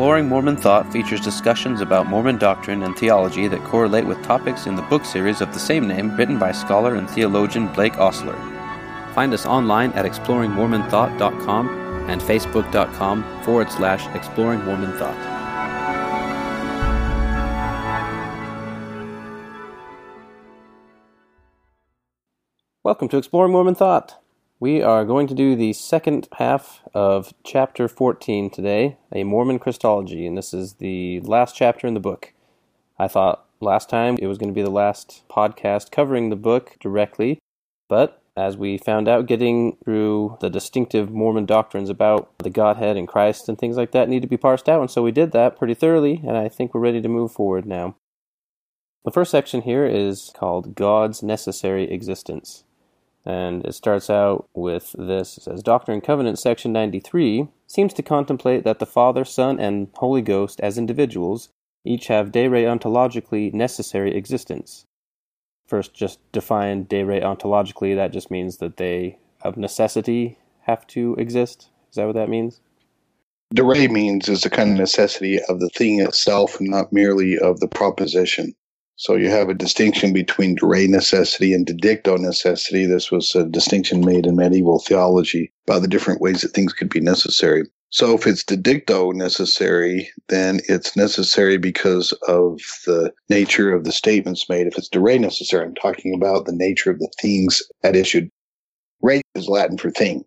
[0.00, 4.74] Exploring Mormon Thought features discussions about Mormon doctrine and theology that correlate with topics in
[4.74, 8.34] the book series of the same name written by scholar and theologian Blake Ostler.
[9.14, 11.68] Find us online at exploringmormonthought.com
[12.08, 15.18] and facebook.com forward slash exploring Mormon Thought.
[22.82, 24.18] Welcome to Exploring Mormon Thought.
[24.60, 30.26] We are going to do the second half of chapter 14 today, a Mormon Christology,
[30.26, 32.34] and this is the last chapter in the book.
[32.98, 36.76] I thought last time it was going to be the last podcast covering the book
[36.78, 37.38] directly,
[37.88, 43.08] but as we found out, getting through the distinctive Mormon doctrines about the Godhead and
[43.08, 45.56] Christ and things like that need to be parsed out, and so we did that
[45.56, 47.96] pretty thoroughly, and I think we're ready to move forward now.
[49.06, 52.64] The first section here is called God's Necessary Existence.
[53.24, 55.36] And it starts out with this.
[55.36, 60.22] It says Doctrine and section 93, seems to contemplate that the Father, Son, and Holy
[60.22, 61.50] Ghost, as individuals,
[61.84, 64.86] each have de re ontologically necessary existence.
[65.66, 67.94] First, just define de re ontologically.
[67.94, 71.68] That just means that they, of necessity, have to exist.
[71.90, 72.60] Is that what that means?
[73.52, 77.60] De re means is the kind of necessity of the thing itself, not merely of
[77.60, 78.54] the proposition.
[79.00, 82.84] So you have a distinction between de re necessity and de dicto necessity.
[82.84, 86.90] This was a distinction made in medieval theology about the different ways that things could
[86.90, 87.62] be necessary.
[87.88, 93.90] So if it's de dicto necessary, then it's necessary because of the nature of the
[93.90, 94.66] statements made.
[94.66, 98.28] If it's de re necessary, I'm talking about the nature of the things at issue.
[99.00, 100.26] Re is Latin for thing.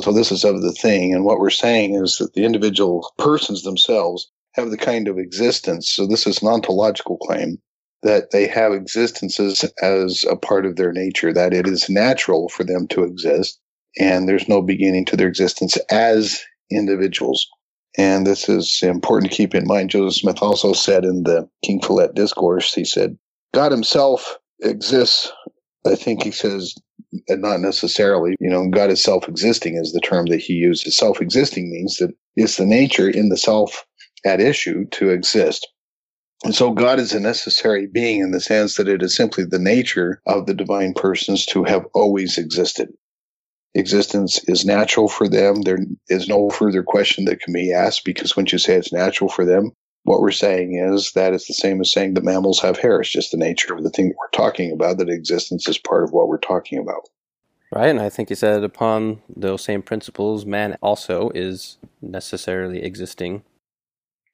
[0.00, 1.14] So this is of the thing.
[1.14, 5.88] And what we're saying is that the individual persons themselves have the kind of existence.
[5.88, 7.60] So this is an ontological claim
[8.02, 12.64] that they have existences as a part of their nature, that it is natural for
[12.64, 13.60] them to exist,
[13.98, 17.46] and there's no beginning to their existence as individuals.
[17.96, 19.90] And this is important to keep in mind.
[19.90, 23.18] Joseph Smith also said in the King Follett Discourse, he said,
[23.54, 25.32] God himself exists.
[25.86, 26.74] I think he says,
[27.28, 30.96] and not necessarily, you know, God is self existing is the term that he uses.
[30.96, 33.84] Self existing means that it's the nature in the self
[34.24, 35.66] at issue to exist.
[36.44, 39.58] And so God is a necessary being in the sense that it is simply the
[39.58, 42.90] nature of the divine persons to have always existed.
[43.74, 45.62] Existence is natural for them.
[45.62, 45.78] There
[46.08, 49.44] is no further question that can be asked because when you say it's natural for
[49.44, 49.72] them,
[50.04, 53.00] what we're saying is that it's the same as saying that mammals have hair.
[53.00, 56.04] It's just the nature of the thing that we're talking about, that existence is part
[56.04, 57.08] of what we're talking about.
[57.70, 63.42] Right, and I think you said upon those same principles, man also is necessarily existing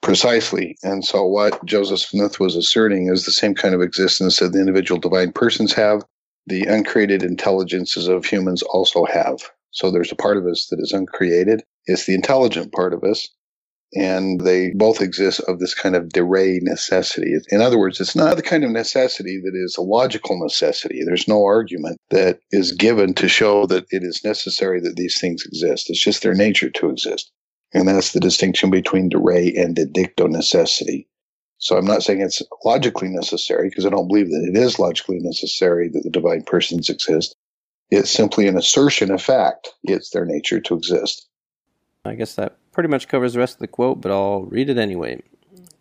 [0.02, 0.76] Precisely.
[0.82, 4.60] And so, what Joseph Smith was asserting is the same kind of existence that the
[4.60, 6.02] individual divine persons have,
[6.46, 9.38] the uncreated intelligences of humans also have.
[9.70, 13.28] So, there's a part of us that is uncreated, it's the intelligent part of us.
[13.94, 17.32] And they both exist of this kind of de re necessity.
[17.50, 21.00] In other words, it's not the kind of necessity that is a logical necessity.
[21.04, 25.44] There's no argument that is given to show that it is necessary that these things
[25.46, 25.90] exist.
[25.90, 27.30] It's just their nature to exist.
[27.74, 31.08] And that's the distinction between de re and de dicto necessity.
[31.58, 35.18] So I'm not saying it's logically necessary because I don't believe that it is logically
[35.18, 37.34] necessary that the divine persons exist.
[37.90, 39.70] It's simply an assertion of fact.
[39.82, 41.26] It's their nature to exist.
[42.04, 44.78] I guess that pretty much covers the rest of the quote, but I'll read it
[44.78, 45.22] anyway.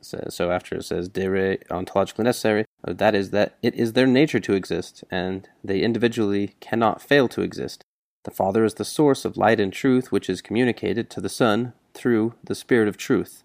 [0.02, 3.94] So, so after it says de re ontologically necessary, uh, that is that it is
[3.94, 7.84] their nature to exist, and they individually cannot fail to exist.
[8.24, 11.74] The Father is the source of light and truth which is communicated to the Son
[11.94, 13.44] through the Spirit of truth.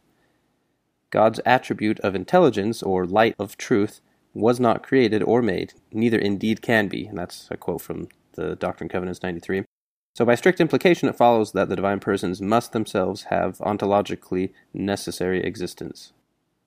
[1.11, 4.01] God's attribute of intelligence, or light of truth,
[4.35, 7.07] was not created or made, neither indeed can be.
[7.07, 9.65] And that's a quote from the Doctrine and Covenants 93.
[10.15, 15.43] So, by strict implication, it follows that the divine persons must themselves have ontologically necessary
[15.43, 16.13] existence.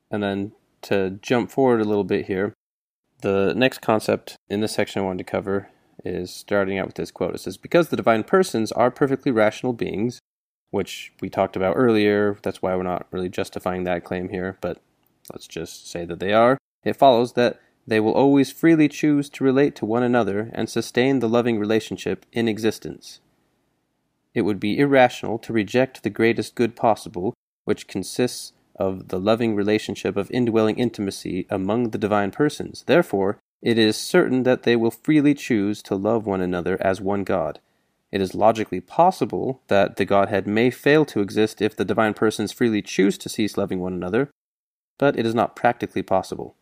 [0.10, 0.54] And then
[0.84, 2.54] to jump forward a little bit here,
[3.22, 5.70] the next concept in this section I wanted to cover
[6.04, 7.36] is starting out with this quote.
[7.36, 10.20] It says, Because the divine persons are perfectly rational beings,
[10.72, 12.38] which we talked about earlier.
[12.42, 14.82] That's why we're not really justifying that claim here, but
[15.32, 16.58] let's just say that they are.
[16.84, 21.20] It follows that they will always freely choose to relate to one another and sustain
[21.20, 23.20] the loving relationship in existence.
[24.34, 27.34] It would be irrational to reject the greatest good possible,
[27.66, 32.84] which consists of the loving relationship of indwelling intimacy among the divine persons.
[32.88, 37.24] Therefore, it is certain that they will freely choose to love one another as one
[37.24, 37.60] God
[38.12, 42.52] it is logically possible that the Godhead may fail to exist if the divine persons
[42.52, 44.30] freely choose to cease loving one another,
[45.00, 46.58] but it is not practically possible.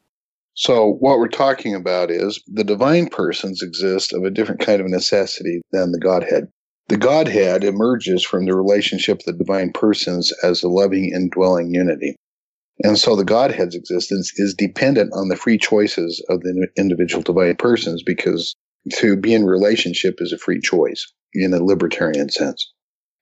[0.54, 4.90] So, what we're talking about is the divine persons exist of a different kind of
[4.90, 6.50] necessity than the Godhead.
[6.90, 12.16] The Godhead emerges from the relationship of the divine persons as a loving indwelling unity.
[12.84, 17.56] And so the Godhead's existence is dependent on the free choices of the individual divine
[17.56, 18.56] persons because
[18.94, 22.72] to be in relationship is a free choice in a libertarian sense.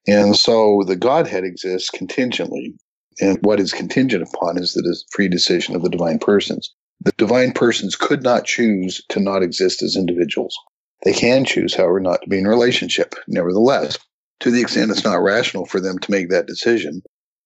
[0.07, 2.75] And so the Godhead exists contingently.
[3.19, 6.73] And what is contingent upon is the free decision of the divine persons.
[7.01, 10.55] The divine persons could not choose to not exist as individuals.
[11.03, 13.15] They can choose, however, not to be in relationship.
[13.27, 13.97] Nevertheless,
[14.39, 17.01] to the extent it's not rational for them to make that decision,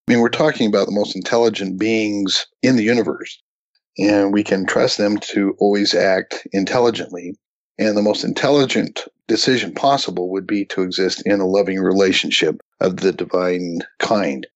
[0.08, 3.40] I mean, we're talking about the most intelligent beings in the universe,
[3.98, 7.34] and we can trust them to always act intelligently.
[7.82, 12.98] And the most intelligent decision possible would be to exist in a loving relationship of
[12.98, 14.46] the divine kind.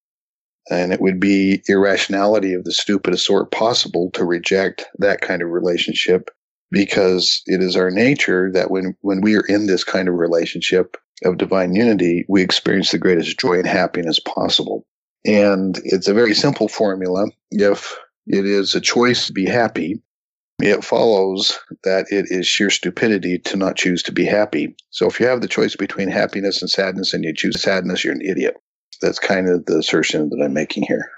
[0.71, 5.51] And it would be irrationality of the stupidest sort possible to reject that kind of
[5.51, 6.31] relationship
[6.71, 10.97] because it is our nature that when, when we are in this kind of relationship
[11.25, 14.87] of divine unity, we experience the greatest joy and happiness possible.
[15.25, 17.27] And it's a very simple formula.
[17.51, 17.99] If
[18.29, 20.01] it is a choice to be happy,
[20.59, 24.75] it follows that it is sheer stupidity to not choose to be happy.
[24.91, 28.15] So if you have the choice between happiness and sadness and you choose sadness, you're
[28.15, 28.57] an idiot.
[29.03, 31.11] That's kind of the assertion that I'm making here.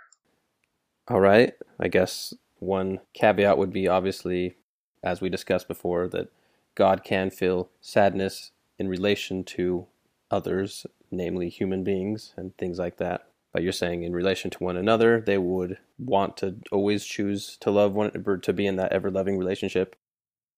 [1.06, 1.54] All right.
[1.78, 4.56] I guess one caveat would be obviously,
[5.02, 6.28] as we discussed before, that
[6.74, 9.86] God can feel sadness in relation to
[10.30, 13.28] others, namely human beings and things like that.
[13.52, 17.70] But you're saying in relation to one another, they would want to always choose to
[17.70, 19.96] love one or to be in that ever loving relationship.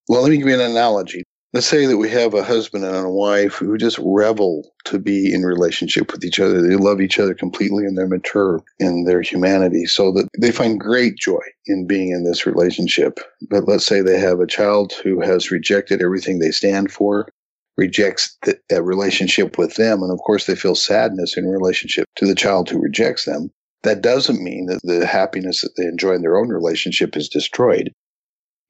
[0.08, 1.22] Well, let me give you an analogy.
[1.52, 5.34] Let's say that we have a husband and a wife who just revel to be
[5.34, 6.62] in relationship with each other.
[6.62, 10.78] They love each other completely and they're mature in their humanity so that they find
[10.78, 13.19] great joy in being in this relationship.
[13.48, 17.28] But let's say they have a child who has rejected everything they stand for
[17.76, 20.02] rejects the, a relationship with them.
[20.02, 23.50] And of course, they feel sadness in relationship to the child who rejects them.
[23.82, 27.93] That doesn't mean that the happiness that they enjoy in their own relationship is destroyed.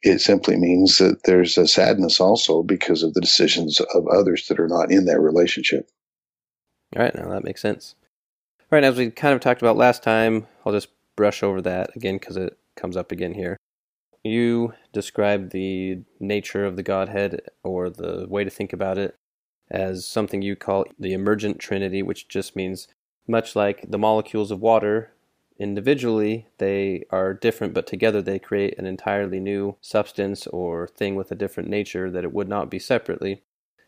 [0.02, 4.60] It simply means that there's a sadness also because of the decisions of others that
[4.60, 5.90] are not in that relationship.
[6.96, 7.96] All right, now that makes sense.
[8.60, 11.94] All right, as we kind of talked about last time, I'll just brush over that
[11.96, 13.58] again because it comes up again here
[14.24, 19.16] you describe the nature of the Godhead or the way to think about it
[19.70, 22.88] as something you call the emergent trinity, which just means
[23.26, 25.12] much like the molecules of water,
[25.58, 31.30] individually they are different, but together they create an entirely new substance or thing with
[31.30, 33.42] a different nature that it would not be separately.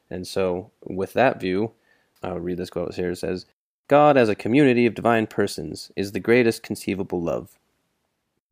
[0.08, 1.72] And so, with that view,
[2.22, 3.10] I'll read this quote here.
[3.10, 3.46] It says,
[3.88, 7.58] God as a community of divine persons is the greatest conceivable love.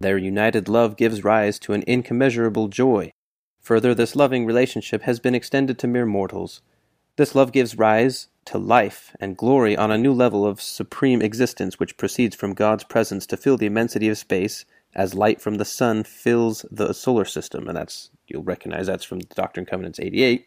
[0.01, 3.13] Their united love gives rise to an incommensurable joy.
[3.61, 6.63] Further, this loving relationship has been extended to mere mortals.
[7.17, 11.79] This love gives rise to life and glory on a new level of supreme existence
[11.79, 14.65] which proceeds from God's presence to fill the immensity of space
[14.95, 17.69] as light from the sun fills the solar system.
[17.69, 20.47] And that's, you'll recognize that's from Doctrine and Covenants 88.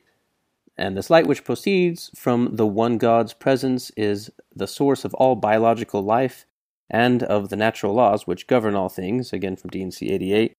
[0.75, 5.35] And this light which proceeds from the one God's presence is the source of all
[5.35, 6.47] biological life
[6.89, 10.53] and of the natural laws which govern all things, again from D&C 88.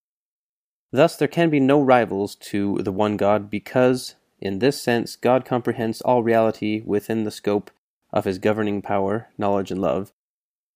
[0.92, 5.44] Thus there can be no rivals to the one God, because, in this sense, God
[5.44, 7.70] comprehends all reality within the scope
[8.12, 10.12] of his governing power, knowledge, and love.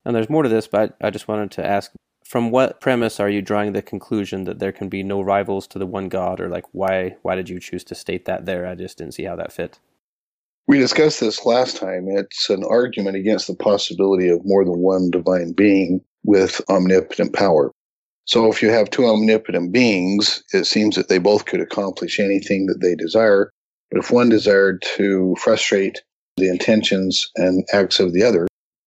[0.04, 1.92] And there's more to this, but I just wanted to ask
[2.24, 5.78] from what premise are you drawing the conclusion that there can be no rivals to
[5.78, 8.66] the one God, or like why why did you choose to state that there?
[8.66, 9.78] I just didn't see how that fit.
[10.68, 12.08] We discussed this last time.
[12.08, 17.72] It's an argument against the possibility of more than one divine being with omnipotent power.
[18.26, 22.66] So if you have two omnipotent beings, it seems that they both could accomplish anything
[22.66, 23.50] that they desire.
[23.90, 26.02] But if one desired to frustrate
[26.36, 28.46] the intentions and acts of the other,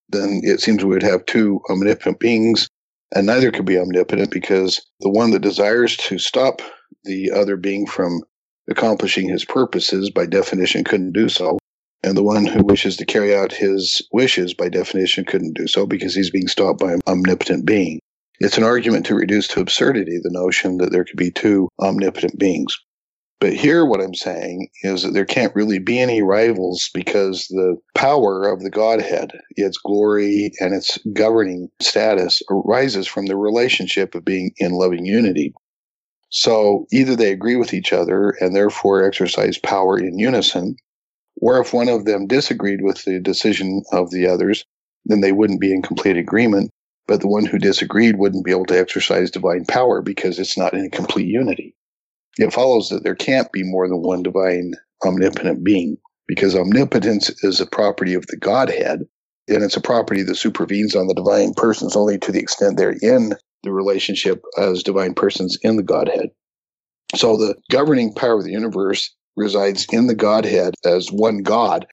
[0.09, 2.67] then it seems we would have two omnipotent beings,
[3.15, 6.61] and neither could be omnipotent because the one that desires to stop
[7.05, 8.21] the other being from
[8.69, 11.57] accomplishing his purposes by definition couldn't do so.
[12.03, 15.85] And the one who wishes to carry out his wishes, by definition, couldn't do so
[15.85, 17.99] because he's being stopped by an omnipotent being.
[18.39, 22.39] It's an argument to reduce to absurdity the notion that there could be two omnipotent
[22.39, 22.75] beings.
[23.39, 27.75] But here, what I'm saying is that there can't really be any rivals because the
[27.95, 34.23] power of the Godhead, its glory and its governing status, arises from the relationship of
[34.23, 35.53] being in loving unity.
[36.29, 40.75] So either they agree with each other and therefore exercise power in unison,
[41.41, 44.63] or if one of them disagreed with the decision of the others,
[45.05, 46.71] then they wouldn't be in complete agreement.
[47.07, 50.73] But the one who disagreed wouldn't be able to exercise divine power because it's not
[50.73, 51.75] in complete unity.
[52.37, 57.59] It follows that there can't be more than one divine omnipotent being because omnipotence is
[57.59, 59.01] a property of the Godhead,
[59.47, 62.95] and it's a property that supervenes on the divine persons only to the extent they're
[63.01, 63.33] in
[63.63, 66.29] the relationship as divine persons in the Godhead.
[67.15, 71.85] So the governing power of the universe resides in the Godhead as one God,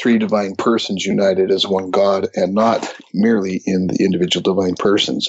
[0.00, 5.28] three divine persons united as one God, and not merely in the individual divine persons.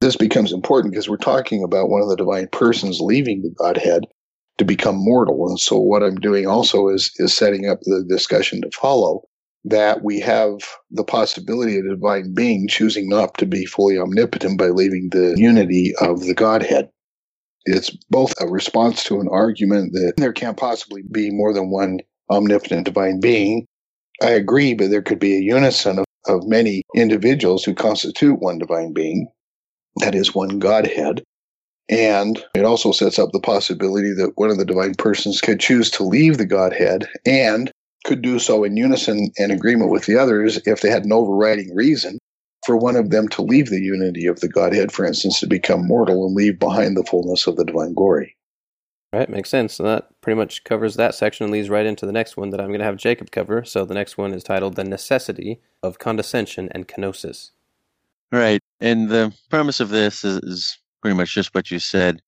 [0.00, 4.04] This becomes important because we're talking about one of the divine persons leaving the Godhead
[4.58, 5.48] to become mortal.
[5.48, 9.22] And so what I'm doing also is is setting up the discussion to follow
[9.64, 14.58] that we have the possibility of a divine being choosing not to be fully omnipotent
[14.58, 16.88] by leaving the unity of the Godhead.
[17.66, 22.00] It's both a response to an argument that there can't possibly be more than one
[22.30, 23.66] omnipotent divine being.
[24.22, 28.58] I agree, but there could be a unison of, of many individuals who constitute one
[28.58, 29.28] divine being,
[29.96, 31.22] that is, one Godhead.
[31.88, 35.90] And it also sets up the possibility that one of the divine persons could choose
[35.92, 37.70] to leave the Godhead and
[38.04, 41.74] could do so in unison and agreement with the others if they had an overriding
[41.74, 42.18] reason
[42.70, 45.88] for one of them to leave the unity of the Godhead, for instance, to become
[45.88, 48.36] mortal and leave behind the fullness of the divine glory.
[49.12, 49.74] Right, makes sense.
[49.74, 52.60] So that pretty much covers that section and leads right into the next one that
[52.60, 53.64] I'm going to have Jacob cover.
[53.64, 57.50] So the next one is titled The Necessity of Condescension and Kenosis.
[58.30, 58.60] Right.
[58.78, 62.22] And the premise of this is, is pretty much just what you said.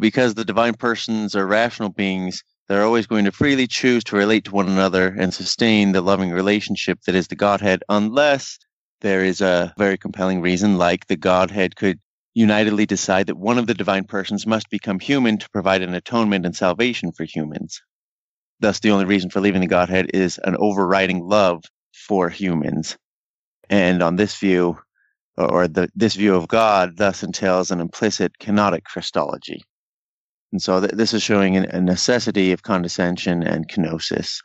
[0.00, 4.46] Because the divine persons are rational beings, they're always going to freely choose to relate
[4.46, 8.58] to one another and sustain the loving relationship that is the Godhead, unless
[9.00, 11.98] there is a very compelling reason, like the Godhead could
[12.34, 16.44] unitedly decide that one of the divine persons must become human to provide an atonement
[16.44, 17.80] and salvation for humans.
[18.60, 22.96] Thus, the only reason for leaving the Godhead is an overriding love for humans.
[23.68, 24.78] And on this view,
[25.36, 29.62] or the, this view of God, thus entails an implicit kenotic Christology.
[30.52, 34.40] And so th- this is showing a necessity of condescension and kenosis.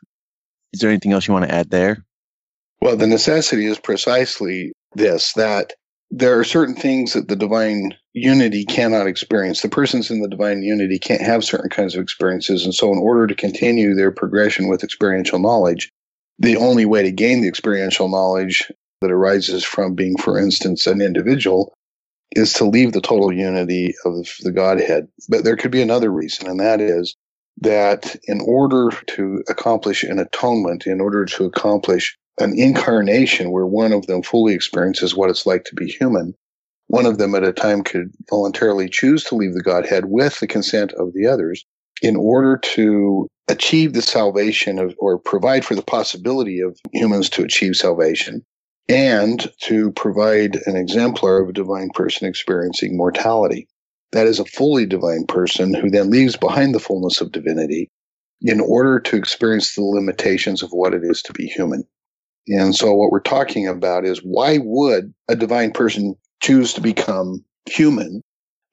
[0.73, 2.05] Is there anything else you want to add there?
[2.81, 5.73] Well, the necessity is precisely this that
[6.09, 9.61] there are certain things that the divine unity cannot experience.
[9.61, 12.65] The persons in the divine unity can't have certain kinds of experiences.
[12.65, 15.91] And so, in order to continue their progression with experiential knowledge,
[16.39, 21.01] the only way to gain the experiential knowledge that arises from being, for instance, an
[21.01, 21.73] individual
[22.31, 25.07] is to leave the total unity of the Godhead.
[25.29, 27.15] But there could be another reason, and that is
[27.61, 33.93] that in order to accomplish an atonement, in order to accomplish an incarnation where one
[33.93, 36.33] of them fully experiences what it's like to be human,
[36.87, 40.47] one of them at a time could voluntarily choose to leave the Godhead with the
[40.47, 41.63] consent of the others
[42.01, 47.43] in order to achieve the salvation of, or provide for the possibility of humans to
[47.43, 48.43] achieve salvation
[48.89, 53.67] and to provide an exemplar of a divine person experiencing mortality.
[54.13, 57.89] That is a fully divine person who then leaves behind the fullness of divinity
[58.41, 61.85] in order to experience the limitations of what it is to be human.
[62.47, 67.43] And so what we're talking about is why would a divine person choose to become
[67.69, 68.21] human?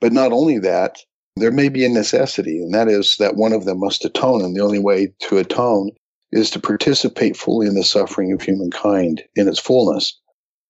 [0.01, 0.99] But not only that,
[1.37, 4.43] there may be a necessity, and that is that one of them must atone.
[4.43, 5.91] And the only way to atone
[6.33, 10.19] is to participate fully in the suffering of humankind in its fullness.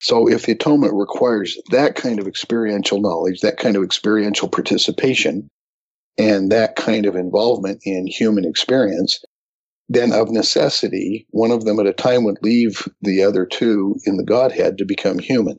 [0.01, 5.49] So if the atonement requires that kind of experiential knowledge, that kind of experiential participation,
[6.17, 9.25] and that kind of involvement in human experience,
[9.89, 14.17] then of necessity, one of them at a time would leave the other two in
[14.17, 15.59] the Godhead to become human.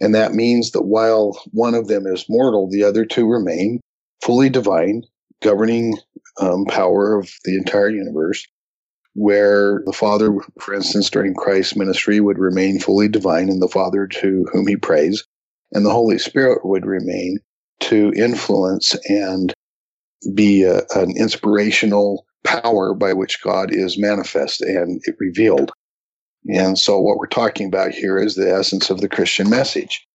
[0.00, 3.80] And that means that while one of them is mortal, the other two remain
[4.22, 5.02] fully divine,
[5.42, 5.98] governing
[6.40, 8.46] um, power of the entire universe,
[9.14, 14.06] where the Father, for instance, during Christ's ministry would remain fully divine and the Father
[14.06, 15.24] to whom he prays,
[15.72, 17.38] and the Holy Spirit would remain
[17.80, 19.52] to influence and
[20.32, 25.72] be a, an inspirational power by which God is manifest and revealed.
[26.48, 30.06] And so what we're talking about here is the essence of the Christian message.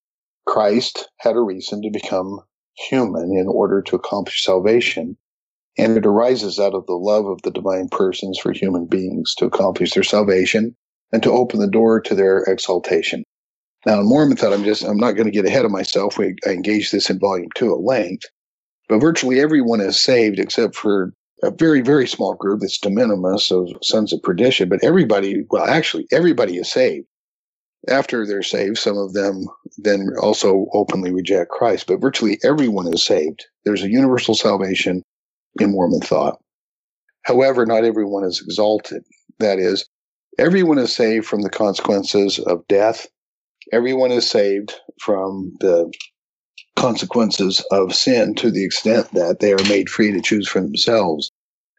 [0.46, 2.40] Christ had a reason to become
[2.90, 5.18] human in order to accomplish salvation.
[5.78, 9.46] And it arises out of the love of the divine persons for human beings to
[9.46, 10.76] accomplish their salvation
[11.12, 13.24] and to open the door to their exaltation.
[13.86, 16.18] Now, in Mormon thought, I'm just, I'm not going to get ahead of myself.
[16.18, 18.26] We, I engage this in volume two at length,
[18.90, 23.52] but virtually everyone is saved except for a very, very small group that's de minimis
[23.52, 27.08] of sons of perdition, but everybody, well, actually, everybody is saved.
[27.88, 29.46] After they're saved, some of them
[29.78, 33.46] then also openly reject Christ, but virtually everyone is saved.
[33.64, 35.04] There's a universal salvation
[35.60, 36.40] in Mormon thought.
[37.24, 39.04] However, not everyone is exalted.
[39.40, 39.88] That is,
[40.38, 43.08] everyone is saved from the consequences of death.
[43.72, 45.92] Everyone is saved from the
[46.80, 51.32] consequences of sin to the extent that they are made free to choose for themselves.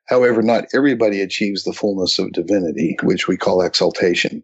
[0.07, 4.42] However, not everybody achieves the fullness of divinity, which we call exaltation.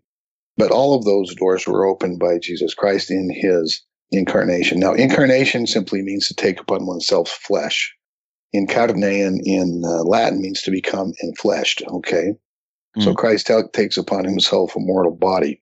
[0.56, 4.80] But all of those doors were opened by Jesus Christ in his incarnation.
[4.80, 7.94] Now, incarnation simply means to take upon oneself flesh.
[8.52, 12.32] Incarnate in uh, Latin means to become enfleshed, okay?
[12.96, 13.02] Mm.
[13.02, 15.60] So Christ takes upon himself a mortal body.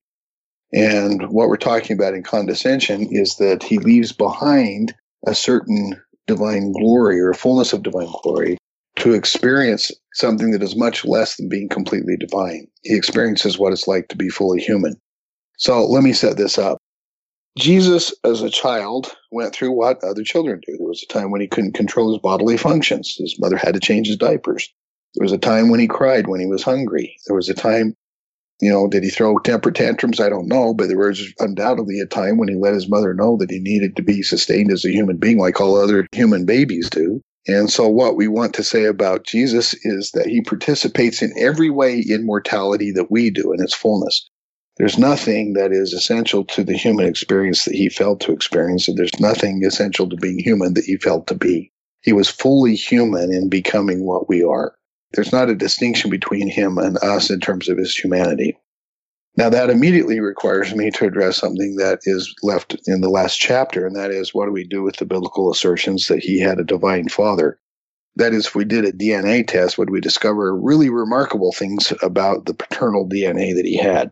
[0.75, 4.93] And what we're talking about in condescension is that he leaves behind
[5.25, 8.57] a certain divine glory or fullness of divine glory
[8.97, 12.67] to experience something that is much less than being completely divine.
[12.83, 14.95] He experiences what it's like to be fully human.
[15.57, 16.77] So let me set this up.
[17.57, 20.75] Jesus, as a child, went through what other children do.
[20.77, 23.15] There was a time when he couldn't control his bodily functions.
[23.17, 24.69] His mother had to change his diapers.
[25.13, 27.15] There was a time when he cried when he was hungry.
[27.27, 27.95] There was a time,
[28.61, 30.19] you know, did he throw temper tantrums?
[30.19, 33.37] I don't know, but there was undoubtedly a time when he let his mother know
[33.37, 36.89] that he needed to be sustained as a human being like all other human babies
[36.89, 37.21] do.
[37.47, 41.69] And so, what we want to say about Jesus is that he participates in every
[41.69, 44.27] way in mortality that we do in its fullness.
[44.77, 48.97] There's nothing that is essential to the human experience that he felt to experience, and
[48.97, 51.71] there's nothing essential to being human that he felt to be.
[52.01, 54.75] He was fully human in becoming what we are.
[55.15, 58.57] There's not a distinction between him and us in terms of his humanity.
[59.37, 63.85] Now, that immediately requires me to address something that is left in the last chapter,
[63.85, 66.63] and that is what do we do with the biblical assertions that he had a
[66.63, 67.59] divine father?
[68.15, 72.45] That is, if we did a DNA test, would we discover really remarkable things about
[72.45, 74.11] the paternal DNA that he had?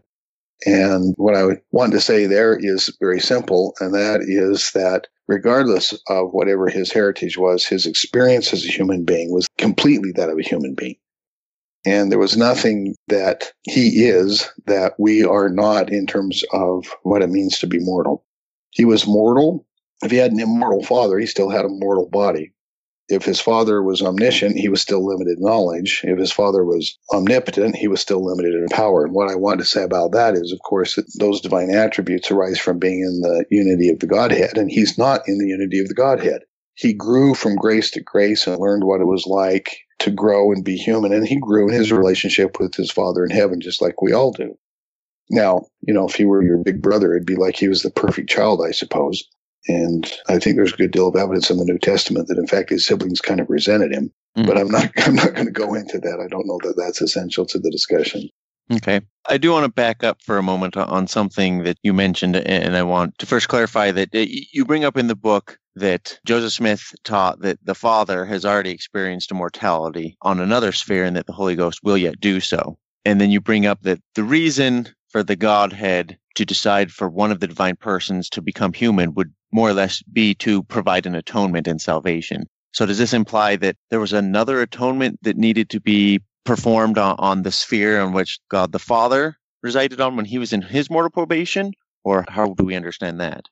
[0.65, 5.93] And what I want to say there is very simple, and that is that regardless
[6.07, 10.37] of whatever his heritage was, his experience as a human being was completely that of
[10.37, 10.95] a human being.
[11.85, 17.21] And there was nothing that he is that we are not in terms of what
[17.21, 18.23] it means to be mortal.
[18.71, 19.65] He was mortal.
[20.01, 22.53] If he had an immortal father, he still had a mortal body.
[23.09, 26.01] If his father was omniscient, he was still limited in knowledge.
[26.03, 29.03] If his father was omnipotent, he was still limited in power.
[29.03, 32.31] And what I want to say about that is, of course, that those divine attributes
[32.31, 35.79] arise from being in the unity of the Godhead, and he's not in the unity
[35.79, 36.43] of the Godhead.
[36.75, 40.63] He grew from grace to grace and learned what it was like to grow and
[40.63, 41.13] be human.
[41.13, 44.31] And he grew in his relationship with his father in heaven, just like we all
[44.31, 44.57] do.
[45.29, 47.91] Now, you know, if he were your big brother, it'd be like he was the
[47.91, 49.23] perfect child, I suppose.
[49.67, 52.47] And I think there's a good deal of evidence in the New Testament that, in
[52.47, 54.11] fact, his siblings kind of resented him.
[54.37, 54.47] Mm-hmm.
[54.47, 56.19] But I'm not, I'm not going to go into that.
[56.19, 58.29] I don't know that that's essential to the discussion.
[58.71, 59.01] Okay.
[59.27, 62.75] I do want to back up for a moment on something that you mentioned, and
[62.75, 66.53] I want to first clarify that uh, you bring up in the book that Joseph
[66.53, 71.33] Smith taught that the Father has already experienced immortality on another sphere and that the
[71.33, 72.77] Holy Ghost will yet do so.
[73.05, 77.31] And then you bring up that the reason for the Godhead to decide for one
[77.31, 81.13] of the divine persons to become human would more or less be to provide an
[81.13, 82.49] atonement and salvation.
[82.73, 87.15] So does this imply that there was another atonement that needed to be performed on,
[87.19, 90.89] on the sphere on which God the Father resided on when he was in his
[90.89, 91.73] mortal probation?
[92.03, 93.45] Or how do we understand that?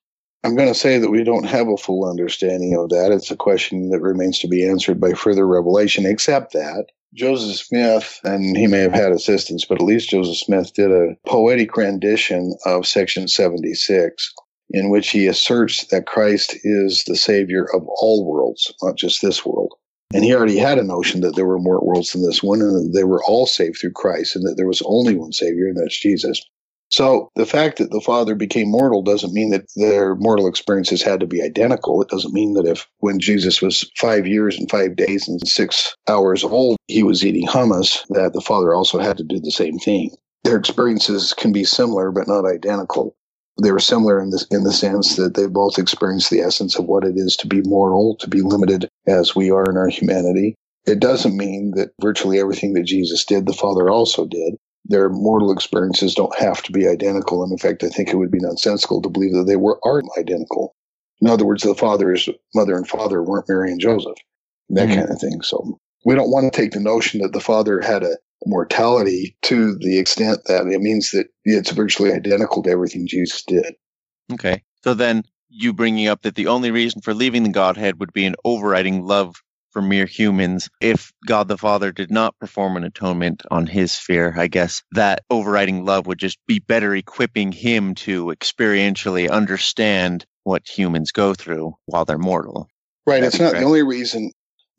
[0.43, 3.11] I'm going to say that we don't have a full understanding of that.
[3.11, 8.19] It's a question that remains to be answered by further revelation, except that Joseph Smith,
[8.23, 12.55] and he may have had assistance, but at least Joseph Smith did a poetic rendition
[12.65, 14.33] of section 76
[14.73, 19.45] in which he asserts that Christ is the savior of all worlds, not just this
[19.45, 19.73] world.
[20.13, 22.75] And he already had a notion that there were more worlds than this one, and
[22.75, 25.77] that they were all saved through Christ, and that there was only one Savior, and
[25.77, 26.41] that's Jesus.
[26.91, 31.21] So the fact that the Father became mortal doesn't mean that their mortal experiences had
[31.21, 32.01] to be identical.
[32.01, 35.95] It doesn't mean that if when Jesus was five years and five days and six
[36.09, 39.79] hours old, he was eating hummus, that the Father also had to do the same
[39.79, 40.11] thing.
[40.43, 43.15] Their experiences can be similar, but not identical
[43.61, 46.85] they were similar in the in the sense that they both experienced the essence of
[46.85, 50.55] what it is to be mortal, to be limited as we are in our humanity.
[50.85, 54.55] It doesn't mean that virtually everything that Jesus did, the Father also did.
[54.85, 57.43] Their mortal experiences don't have to be identical.
[57.43, 60.01] And in fact, I think it would be nonsensical to believe that they were are
[60.17, 60.75] identical.
[61.21, 64.17] In other words, the father's mother and father weren't Mary and Joseph,
[64.69, 64.99] that mm-hmm.
[64.99, 65.41] kind of thing.
[65.43, 69.75] So we don't want to take the notion that the father had a mortality to
[69.77, 73.75] the extent that it means that it's virtually identical to everything Jesus did.
[74.33, 74.63] Okay.
[74.83, 78.25] So then you bringing up that the only reason for leaving the Godhead would be
[78.25, 79.35] an overriding love
[79.71, 80.69] for mere humans.
[80.81, 85.23] If God the Father did not perform an atonement on his sphere, I guess that
[85.29, 91.75] overriding love would just be better equipping him to experientially understand what humans go through
[91.85, 92.67] while they're mortal.
[93.05, 93.23] Right.
[93.23, 93.61] It's not correct?
[93.61, 94.31] the only reason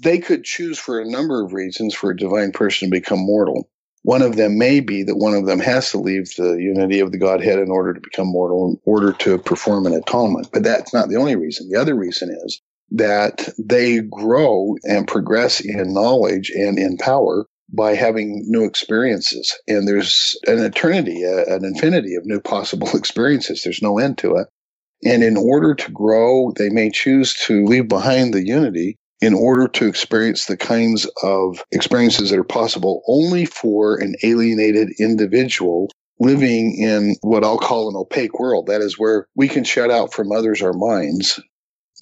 [0.03, 3.69] they could choose for a number of reasons for a divine person to become mortal.
[4.05, 7.13] One of them may be that one of them has to leave the unity of
[7.13, 10.49] the Godhead in order to become mortal, in order to perform an atonement.
[10.53, 11.69] But that's not the only reason.
[11.71, 12.61] The other reason is
[12.95, 19.57] that they grow and progress in knowledge and in power by having new experiences.
[19.67, 23.63] And there's an eternity, an infinity of new possible experiences.
[23.63, 24.49] There's no end to it.
[25.05, 29.69] And in order to grow, they may choose to leave behind the unity in order
[29.69, 36.77] to experience the kinds of experiences that are possible only for an alienated individual living
[36.79, 38.67] in what I'll call an opaque world.
[38.67, 41.41] That is where we can shut out from others our minds.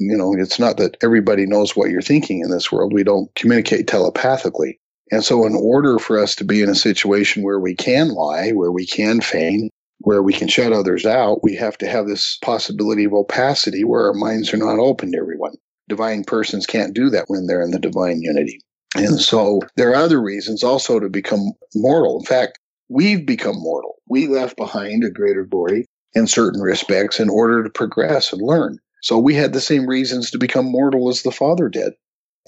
[0.00, 2.92] You know, it's not that everybody knows what you're thinking in this world.
[2.92, 4.80] We don't communicate telepathically.
[5.12, 8.50] And so, in order for us to be in a situation where we can lie,
[8.50, 12.38] where we can feign, where we can shut others out, we have to have this
[12.42, 15.52] possibility of opacity where our minds are not open to everyone.
[15.88, 18.60] Divine persons can't do that when they're in the divine unity.
[18.96, 22.18] And so there are other reasons also to become mortal.
[22.18, 22.58] In fact,
[22.88, 23.96] we've become mortal.
[24.08, 28.78] We left behind a greater glory in certain respects in order to progress and learn.
[29.02, 31.94] So we had the same reasons to become mortal as the Father did.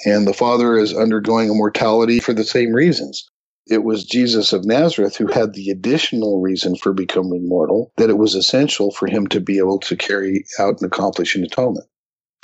[0.04, 3.28] And the Father is undergoing a mortality for the same reasons
[3.66, 8.18] it was Jesus of Nazareth who had the additional reason for becoming mortal, that it
[8.18, 11.86] was essential for him to be able to carry out and accomplish an atonement.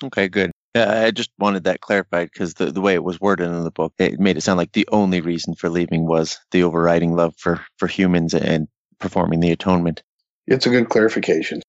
[0.03, 0.53] Okay, good.
[0.75, 3.71] Uh, I just wanted that clarified because the, the way it was worded in the
[3.71, 7.35] book, it made it sound like the only reason for leaving was the overriding love
[7.37, 8.68] for, for humans and
[8.99, 10.03] performing the atonement.
[10.47, 11.62] It's a good clarification.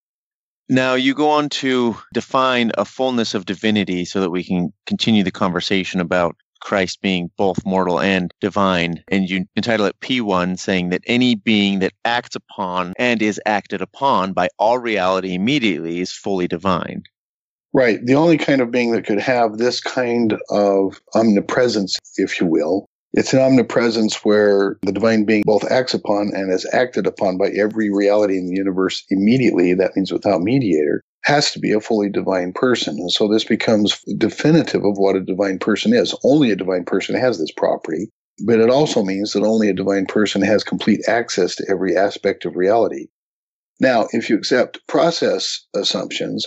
[0.69, 5.23] Now, you go on to define a fullness of divinity so that we can continue
[5.23, 9.03] the conversation about Christ being both mortal and divine.
[9.07, 13.81] And you entitle it P1, saying that any being that acts upon and is acted
[13.81, 17.03] upon by all reality immediately is fully divine.
[17.73, 18.03] Right.
[18.03, 22.87] The only kind of being that could have this kind of omnipresence, if you will,
[23.13, 27.47] it's an omnipresence where the divine being both acts upon and is acted upon by
[27.49, 29.73] every reality in the universe immediately.
[29.73, 32.95] That means without mediator has to be a fully divine person.
[32.97, 36.15] And so this becomes definitive of what a divine person is.
[36.23, 38.09] Only a divine person has this property,
[38.45, 42.45] but it also means that only a divine person has complete access to every aspect
[42.45, 43.07] of reality.
[43.79, 46.45] Now, if you accept process assumptions,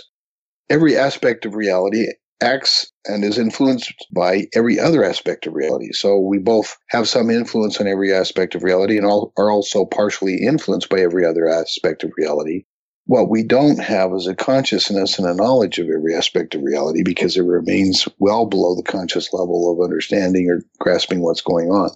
[0.69, 2.07] every aspect of reality
[2.43, 5.91] acts and is influenced by every other aspect of reality.
[5.93, 9.85] So we both have some influence on every aspect of reality and all, are also
[9.85, 12.65] partially influenced by every other aspect of reality.
[13.05, 17.03] What we don't have is a consciousness and a knowledge of every aspect of reality
[17.03, 21.89] because it remains well below the conscious level of understanding or grasping what's going on.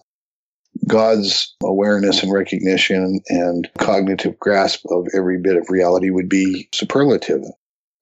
[0.85, 7.43] God's awareness and recognition and cognitive grasp of every bit of reality would be superlative,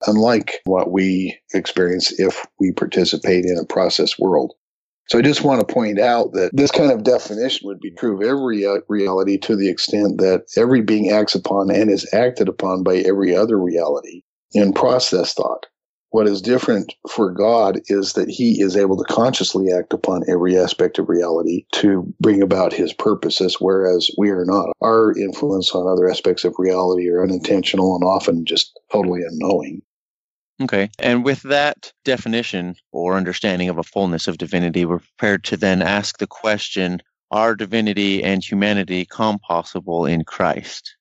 [0.06, 4.54] unlike what we experience if we participate in a process world.
[5.08, 8.16] So I just want to point out that this kind of definition would be true
[8.16, 12.48] of every uh, reality to the extent that every being acts upon and is acted
[12.48, 15.66] upon by every other reality in process thought.
[16.16, 20.56] What is different for God is that he is able to consciously act upon every
[20.58, 24.70] aspect of reality to bring about his purposes, whereas we are not.
[24.80, 29.82] Our influence on other aspects of reality are unintentional and often just totally unknowing.
[30.62, 30.88] Okay.
[30.98, 35.82] And with that definition or understanding of a fullness of divinity, we're prepared to then
[35.82, 40.96] ask the question are divinity and humanity compossible in Christ?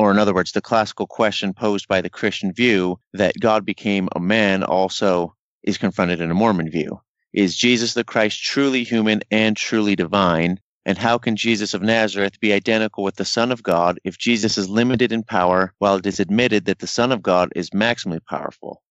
[0.00, 4.08] Or, in other words, the classical question posed by the Christian view that God became
[4.16, 7.02] a man also is confronted in a Mormon view.
[7.34, 10.58] Is Jesus the Christ truly human and truly divine?
[10.86, 14.56] And how can Jesus of Nazareth be identical with the Son of God if Jesus
[14.56, 18.24] is limited in power while it is admitted that the Son of God is maximally
[18.24, 18.82] powerful?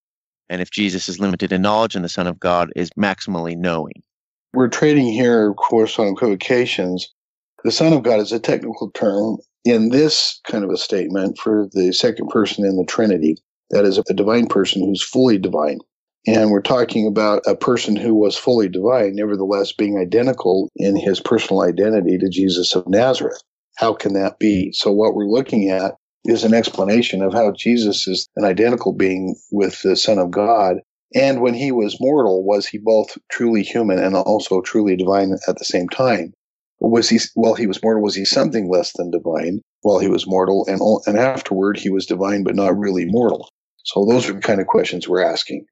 [0.50, 4.04] and if Jesus is limited in knowledge and the Son of God is maximally knowing.
[4.54, 7.14] We're trading here, of course, on equivocations.
[7.64, 11.68] The Son of God is a technical term in this kind of a statement for
[11.74, 13.38] the second person in the Trinity.
[13.72, 15.80] That is a divine person who's fully divine.
[16.28, 21.20] And we're talking about a person who was fully divine, nevertheless being identical in his
[21.20, 23.42] personal identity to Jesus of Nazareth.
[23.78, 24.72] How can that be?
[24.74, 25.96] So, what we're looking at
[26.26, 30.78] is an explanation of how Jesus is an identical being with the Son of God.
[31.16, 35.58] And when he was mortal, was he both truly human and also truly divine at
[35.58, 36.34] the same time?
[36.80, 40.26] Was he, while he was mortal, was he something less than divine while he was
[40.28, 40.66] mortal?
[40.68, 43.50] And, and afterward, he was divine, but not really mortal.
[43.84, 45.66] So those are the kind of questions we're asking.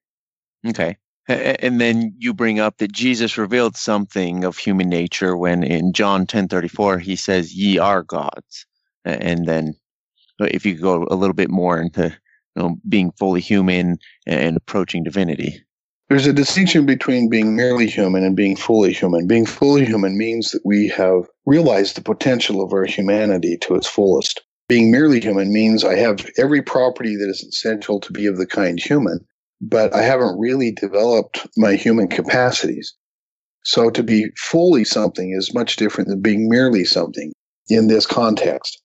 [0.68, 0.98] Okay.
[1.28, 6.26] And then you bring up that Jesus revealed something of human nature when in John
[6.26, 8.66] 10:34 he says ye are gods.
[9.04, 9.76] And then
[10.40, 12.18] uh, if you go a little bit more into
[12.56, 15.62] you know, being fully human and approaching divinity.
[16.10, 19.28] There's a distinction between being merely human and being fully human.
[19.28, 23.88] Being fully human means that we have realized the potential of our humanity to its
[23.88, 24.42] fullest.
[24.70, 28.46] Being merely human means I have every property that is essential to be of the
[28.46, 29.20] kind human,
[29.60, 32.94] but I haven't really developed my human capacities.
[33.66, 37.34] So to be fully something is much different than being merely something
[37.68, 38.82] in this context.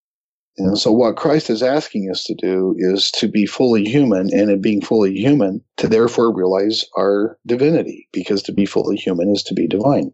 [0.59, 4.51] And so what Christ is asking us to do is to be fully human and
[4.51, 9.43] in being fully human to therefore realize our divinity because to be fully human is
[9.45, 10.13] to be divine.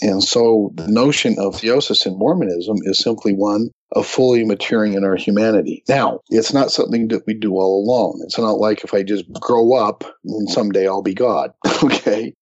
[0.00, 5.04] And so the notion of theosis in Mormonism is simply one of fully maturing in
[5.04, 5.84] our humanity.
[5.86, 8.20] Now, it's not something that we do all alone.
[8.24, 11.52] It's not like if I just grow up and someday I'll be God.
[11.84, 12.32] okay.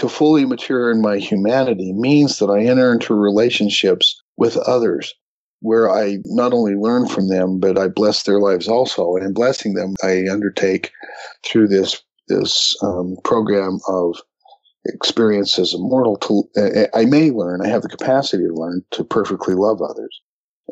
[0.00, 5.14] To fully mature in my humanity means that I enter into relationships with others
[5.64, 9.16] where I not only learn from them, but I bless their lives also.
[9.16, 10.92] And in blessing them, I undertake
[11.42, 14.16] through this this um, program of
[14.84, 19.04] experience as a mortal to I may learn, I have the capacity to learn to
[19.04, 20.20] perfectly love others.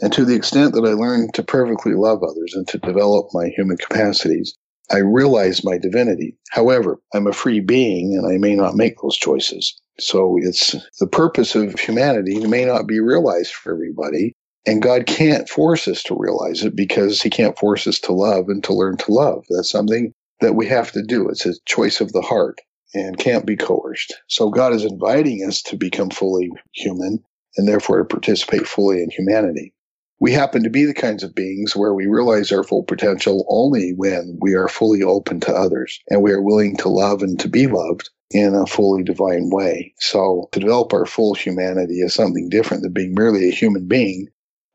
[0.03, 3.49] And to the extent that I learn to perfectly love others and to develop my
[3.49, 4.55] human capacities,
[4.91, 6.37] I realize my divinity.
[6.51, 9.75] However, I'm a free being and I may not make those choices.
[9.99, 14.35] So it's the purpose of humanity may not be realized for everybody.
[14.67, 18.49] And God can't force us to realize it because he can't force us to love
[18.49, 19.45] and to learn to love.
[19.51, 21.29] That's something that we have to do.
[21.29, 22.61] It's a choice of the heart
[22.95, 24.15] and can't be coerced.
[24.29, 27.19] So God is inviting us to become fully human
[27.57, 29.75] and therefore to participate fully in humanity.
[30.21, 33.93] We happen to be the kinds of beings where we realize our full potential only
[33.97, 37.49] when we are fully open to others and we are willing to love and to
[37.49, 39.93] be loved in a fully divine way.
[39.99, 44.29] So to develop our full humanity is something different than being merely a human being.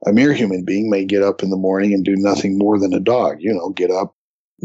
[0.06, 2.94] A mere human being may get up in the morning and do nothing more than
[2.94, 4.16] a dog, you know, get up,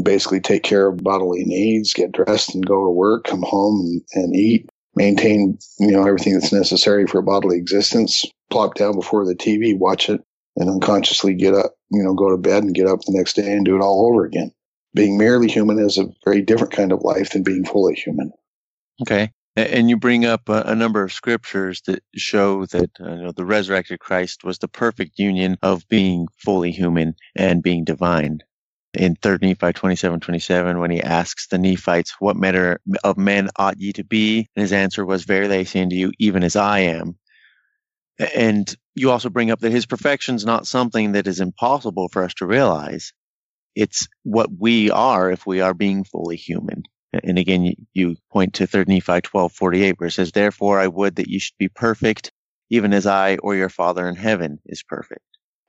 [0.02, 4.02] basically take care of bodily needs, get dressed and go to work, come home and,
[4.12, 9.24] and eat, maintain, you know, everything that's necessary for a bodily existence, plop down before
[9.24, 10.22] the TV, watch it,
[10.56, 13.52] and unconsciously get up, you know, go to bed and get up the next day
[13.52, 14.52] and do it all over again.
[14.94, 18.32] Being merely human is a very different kind of life than being fully human.
[19.00, 19.32] Okay.
[19.54, 23.44] And you bring up a, number of scriptures that show that uh, you know, the
[23.44, 28.38] resurrected Christ was the perfect union of being fully human and being divine
[28.94, 33.78] in 3 Nephi 27 27 when he asks the Nephites, What manner of men ought
[33.78, 34.48] ye to be?
[34.54, 37.18] And his answer was, Verily I say unto you, even as I am.
[38.34, 42.24] And you also bring up that his perfection is not something that is impossible for
[42.24, 43.12] us to realize.
[43.74, 46.82] It's what we are if we are being fully human.
[47.12, 51.16] And again, you, point to 3 Nephi 12 48, where it says, Therefore I would
[51.16, 52.33] that you should be perfect,
[52.70, 55.22] even as I or your Father in heaven is perfect.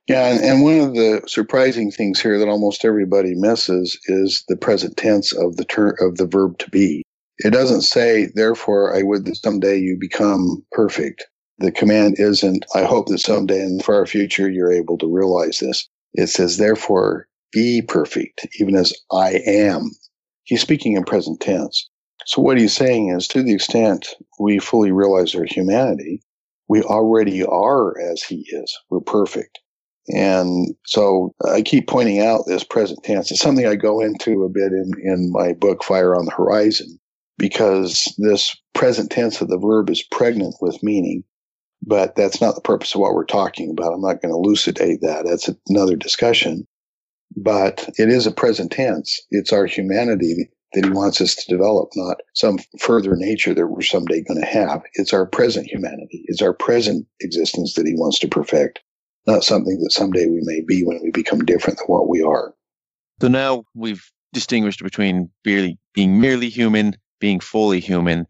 [0.07, 4.57] Yeah, and, and one of the surprising things here that almost everybody misses is the
[4.57, 7.03] present tense of the ter- of the verb to be.
[7.39, 11.25] It doesn't say, therefore, I would that someday you become perfect.
[11.59, 15.59] The command isn't, I hope that someday in the far future you're able to realize
[15.59, 15.87] this.
[16.13, 19.91] It says, therefore, be perfect, even as I am.
[20.43, 21.89] He's speaking in present tense.
[22.25, 24.07] So what he's saying is, to the extent
[24.39, 26.21] we fully realize our humanity,
[26.67, 28.77] we already are as he is.
[28.89, 29.59] We're perfect.
[30.09, 33.31] And so I keep pointing out this present tense.
[33.31, 36.99] It's something I go into a bit in, in my book, Fire on the Horizon,
[37.37, 41.23] because this present tense of the verb is pregnant with meaning.
[41.85, 43.93] But that's not the purpose of what we're talking about.
[43.93, 45.25] I'm not going to elucidate that.
[45.25, 46.65] That's another discussion.
[47.35, 49.19] But it is a present tense.
[49.31, 53.81] It's our humanity that he wants us to develop, not some further nature that we're
[53.81, 54.81] someday going to have.
[54.93, 56.23] It's our present humanity.
[56.25, 58.79] It's our present existence that he wants to perfect
[59.25, 62.53] not something that someday we may be when we become different than what we are.
[63.21, 68.25] So now we've distinguished between being merely human, being fully human.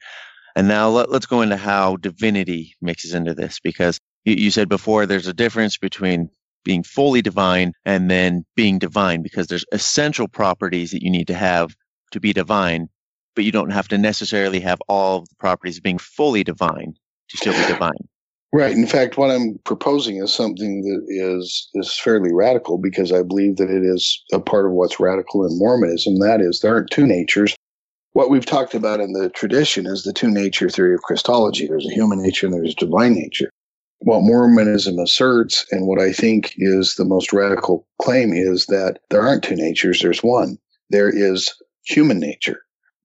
[0.55, 4.69] And now let, us go into how divinity mixes into this because you, you said
[4.69, 6.29] before there's a difference between
[6.63, 11.34] being fully divine and then being divine because there's essential properties that you need to
[11.34, 11.76] have
[12.12, 12.89] to be divine,
[13.36, 16.93] but you don't have to necessarily have all the properties of being fully divine
[17.30, 17.91] to still be divine.
[18.54, 18.76] Right.
[18.76, 23.56] In fact, what I'm proposing is something that is is fairly radical because I believe
[23.56, 26.19] that it is a part of what's radical in Mormonism.
[26.19, 27.56] That is, there aren't two natures.
[28.12, 31.65] What we've talked about in the tradition is the two nature theory of Christology.
[31.65, 33.49] There's a human nature and there's a divine nature.
[34.05, 39.21] What Mormonism asserts, and what I think is the most radical claim, is that there
[39.21, 40.01] aren't two natures.
[40.01, 40.57] There's one.
[40.89, 41.53] There is
[41.85, 42.63] human nature,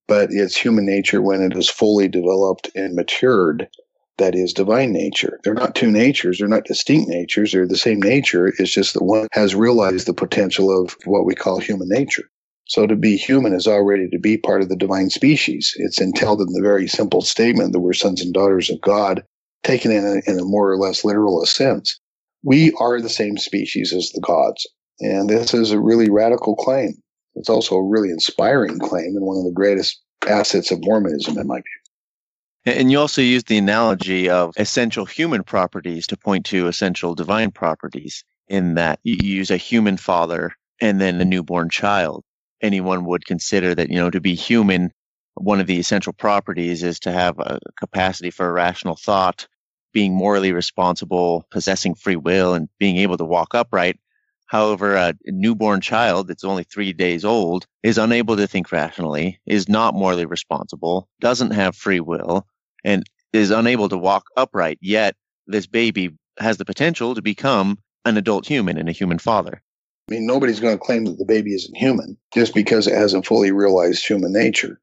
[0.09, 3.69] but it's human nature when it is fully developed and matured
[4.17, 5.39] that is divine nature.
[5.45, 6.39] They're not two natures.
[6.39, 7.53] They're not distinct natures.
[7.53, 8.49] They're the same nature.
[8.59, 12.25] It's just that one has realized the potential of what we call human nature.
[12.67, 15.73] So to be human is already to be part of the divine species.
[15.77, 19.23] It's entailed in the very simple statement that we're sons and daughters of God,
[19.63, 21.99] taken in a, in a more or less literal sense.
[22.43, 24.67] We are the same species as the gods.
[25.01, 26.95] And this is a really radical claim.
[27.35, 31.47] It's also a really inspiring claim and one of the greatest assets of Mormonism, in
[31.47, 32.75] my view.
[32.75, 37.51] And you also use the analogy of essential human properties to point to essential divine
[37.51, 42.25] properties in that you use a human father and then a newborn child.
[42.61, 44.93] Anyone would consider that, you know, to be human,
[45.41, 49.47] one of the essential properties is to have a capacity for rational thought,
[49.93, 53.99] being morally responsible, possessing free will, and being able to walk upright.
[54.47, 59.69] However, a newborn child that's only three days old is unable to think rationally, is
[59.69, 62.47] not morally responsible, doesn't have free will,
[62.85, 64.79] and is unable to walk upright.
[64.81, 69.63] Yet this baby has the potential to become an adult human and a human father.
[70.09, 73.27] I mean, nobody's going to claim that the baby isn't human just because it hasn't
[73.27, 74.81] fully realized human nature.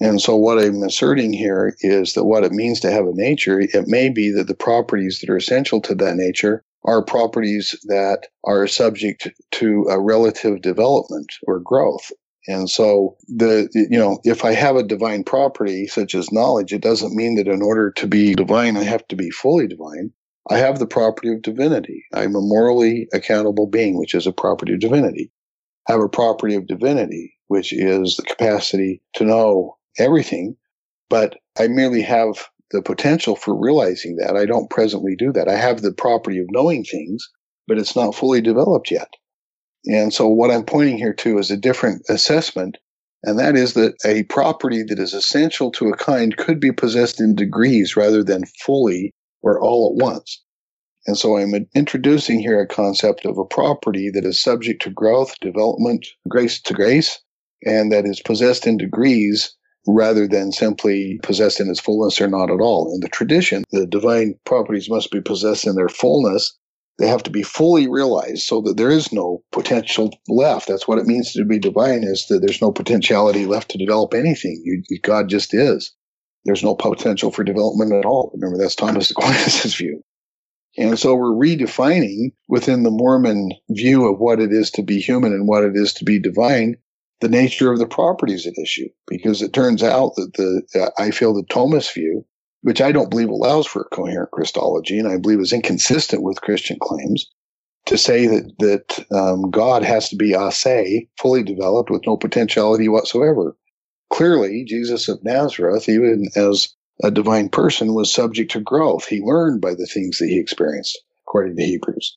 [0.00, 3.60] And so, what I'm asserting here is that what it means to have a nature,
[3.60, 8.26] it may be that the properties that are essential to that nature are properties that
[8.44, 12.10] are subject to a relative development or growth.
[12.46, 16.82] And so the you know, if I have a divine property such as knowledge, it
[16.82, 20.12] doesn't mean that in order to be divine I have to be fully divine.
[20.50, 22.04] I have the property of divinity.
[22.12, 25.32] I'm a morally accountable being, which is a property of divinity.
[25.88, 30.56] I have a property of divinity, which is the capacity to know everything,
[31.08, 34.36] but I merely have the potential for realizing that.
[34.36, 35.48] I don't presently do that.
[35.48, 37.28] I have the property of knowing things,
[37.68, 39.08] but it's not fully developed yet.
[39.86, 42.78] And so what I'm pointing here to is a different assessment,
[43.22, 47.20] and that is that a property that is essential to a kind could be possessed
[47.20, 50.42] in degrees rather than fully or all at once.
[51.06, 55.38] And so I'm introducing here a concept of a property that is subject to growth,
[55.40, 57.20] development, grace to grace,
[57.62, 59.54] and that is possessed in degrees
[59.86, 62.92] rather than simply possessed in its fullness or not at all.
[62.94, 66.56] In the tradition, the divine properties must be possessed in their fullness.
[66.98, 70.68] They have to be fully realized so that there is no potential left.
[70.68, 74.14] That's what it means to be divine is that there's no potentiality left to develop
[74.14, 74.62] anything.
[74.64, 75.92] You, God just is
[76.44, 78.30] there's no potential for development at all.
[78.34, 80.02] Remember, that's Thomas Aquinas' view.
[80.76, 85.32] And so we're redefining within the Mormon view of what it is to be human
[85.32, 86.76] and what it is to be divine,
[87.20, 88.88] the nature of the properties at issue.
[89.06, 92.24] Because it turns out that the, I feel the Thomas view,
[92.62, 96.40] which I don't believe allows for a coherent Christology and I believe is inconsistent with
[96.40, 97.26] Christian claims,
[97.86, 102.88] to say that, that um, God has to be ase, fully developed with no potentiality
[102.88, 103.56] whatsoever
[104.14, 106.68] clearly Jesus of Nazareth, even as
[107.02, 109.06] a divine person, was subject to growth.
[109.06, 112.16] He learned by the things that he experienced, according to Hebrews.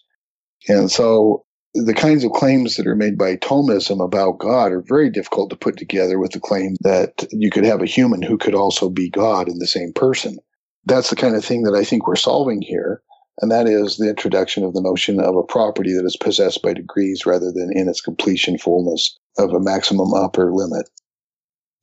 [0.70, 1.46] And so
[1.86, 5.56] the kinds of claims that are made by Thomism about God are very difficult to
[5.56, 9.10] put together with the claim that you could have a human who could also be
[9.10, 10.38] God in the same person.
[10.86, 13.02] That's the kind of thing that I think we're solving here.
[13.40, 16.74] And that is the introduction of the notion of a property that is possessed by
[16.74, 20.90] degrees rather than in its completion fullness of a maximum upper limit.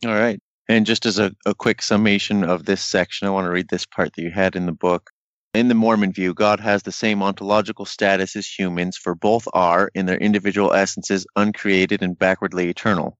[0.05, 0.41] All right.
[0.69, 3.87] And just as a, a quick summation of this section, I want to read this
[3.87, 5.11] part that you had in the book.
[5.55, 9.89] In the Mormon view, God has the same ontological status as humans, for both are,
[9.95, 13.17] in their individual essences, uncreated and backwardly eternal.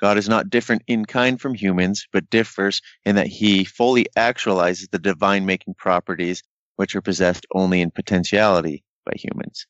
[0.00, 4.90] God is not different in kind from humans, but differs in that he fully actualizes
[4.90, 6.44] the divine making properties
[6.76, 9.66] which are possessed only in potentiality by humans.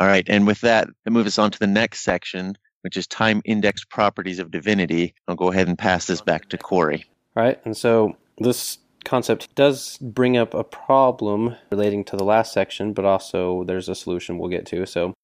[0.00, 3.06] All right, and with that, that moves us on to the next section, which is
[3.06, 5.14] time indexed properties of divinity.
[5.28, 7.04] I'll go ahead and pass this back to Corey.
[7.36, 12.52] All right, and so this concept does bring up a problem relating to the last
[12.52, 14.86] section, but also there's a solution we'll get to.
[14.86, 15.14] So,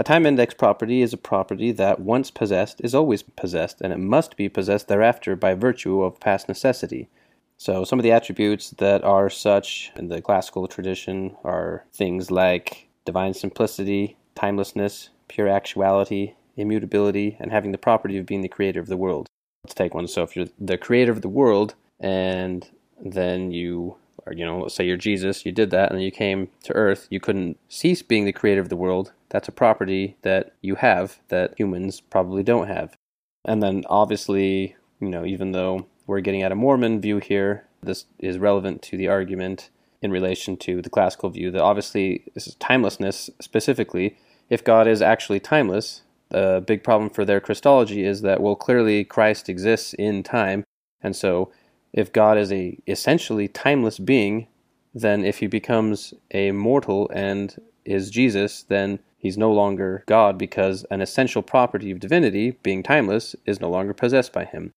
[0.00, 3.98] a time index property is a property that, once possessed, is always possessed, and it
[3.98, 7.08] must be possessed thereafter by virtue of past necessity.
[7.56, 12.88] So, some of the attributes that are such in the classical tradition are things like
[13.04, 18.86] divine simplicity, timelessness, pure actuality, immutability, and having the property of being the creator of
[18.86, 19.26] the world.
[19.64, 20.06] Let's take one.
[20.06, 22.68] So if you're the creator of the world, and
[23.00, 26.10] then you are, you know, let's say you're Jesus, you did that, and then you
[26.10, 29.12] came to Earth, you couldn't cease being the creator of the world.
[29.30, 32.96] That's a property that you have that humans probably don't have.
[33.44, 38.06] And then obviously, you know, even though we're getting at a Mormon view here, this
[38.18, 39.70] is relevant to the argument
[40.02, 44.16] in relation to the classical view that obviously this is timelessness specifically.
[44.48, 49.04] If God is actually timeless, the big problem for their Christology is that well clearly
[49.04, 50.64] Christ exists in time
[51.00, 51.50] and so
[51.98, 54.46] if God is a essentially timeless being
[54.94, 60.86] then if he becomes a mortal and is Jesus then he's no longer God because
[60.90, 64.70] an essential property of divinity being timeless is no longer possessed by him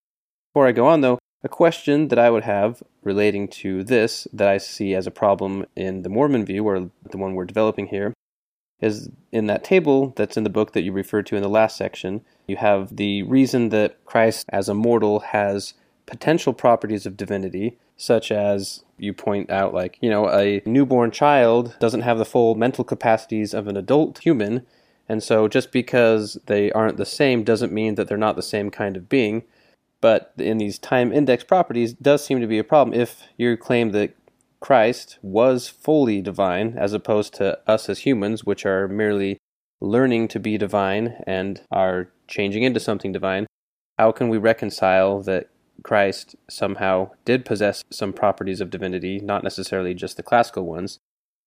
[0.52, 4.48] before I go on though a question that I would have relating to this that
[4.48, 8.14] I see as a problem in the Mormon view or the one we're developing here
[8.80, 11.78] is in that table that's in the book that you referred to in the last
[11.78, 12.22] section.
[12.48, 15.76] You have the reason that Christ, as a mortal, has
[16.06, 21.76] potential properties of divinity, such as you point out, like, you know, a newborn child
[21.80, 24.66] doesn't have the full mental capacities of an adult human,
[25.08, 28.72] and so just because they aren't the same doesn't mean that they're not the same
[28.72, 29.44] kind of being.
[30.00, 33.92] But in these time index properties does seem to be a problem if you claim
[33.92, 34.16] that
[34.60, 39.38] Christ was fully divine as opposed to us as humans, which are merely
[39.80, 43.46] learning to be divine and are changing into something divine.
[44.00, 45.50] How can we reconcile that
[45.84, 51.00] Christ somehow did possess some properties of divinity, not necessarily just the classical ones,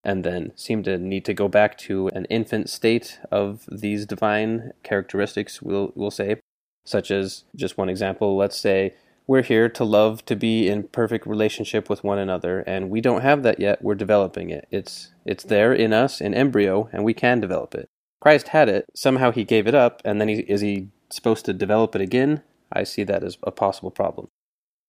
[0.02, 4.72] and then seemed to need to go back to an infant state of these divine
[4.82, 6.36] characteristics, we'll, we'll say,
[6.84, 8.94] such as just one example, let's say
[9.26, 13.22] we're here to love to be in perfect relationship with one another and we don't
[13.22, 14.68] have that yet we're developing it.
[14.70, 17.88] It's it's there in us in embryo and we can develop it.
[18.20, 21.54] Christ had it somehow he gave it up and then he, is he supposed to
[21.54, 22.42] develop it again
[22.74, 24.28] I see that as a possible problem.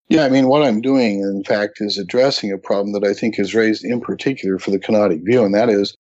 [0.10, 3.40] Yeah, I mean, what I'm doing, in fact, is addressing a problem that I think
[3.40, 5.96] is raised in particular for the Kenotic view, and that is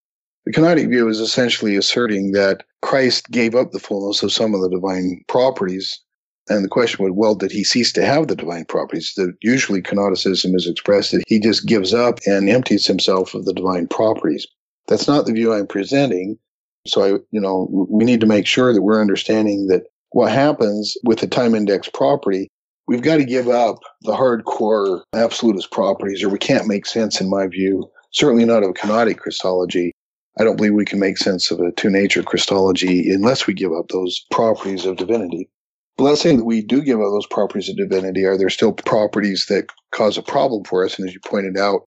[0.45, 4.61] the Kenotic view is essentially asserting that Christ gave up the fullness of some of
[4.61, 5.99] the divine properties.
[6.47, 9.13] And the question would, well, did he cease to have the divine properties?
[9.17, 13.53] That usually kenoticism is expressed that he just gives up and empties himself of the
[13.53, 14.45] divine properties.
[14.87, 16.37] That's not the view I'm presenting.
[16.85, 20.95] So I, you know, we need to make sure that we're understanding that what happens
[21.03, 22.47] with the time index property,
[22.87, 27.29] we've got to give up the hardcore absolutist properties, or we can't make sense, in
[27.29, 29.91] my view, certainly not of kenotic Christology.
[30.39, 33.73] I don't believe we can make sense of a two nature Christology unless we give
[33.73, 35.49] up those properties of divinity.
[35.97, 38.23] But let's say that we do give up those properties of divinity.
[38.23, 40.97] Are there still properties that cause a problem for us?
[40.97, 41.81] And as you pointed out,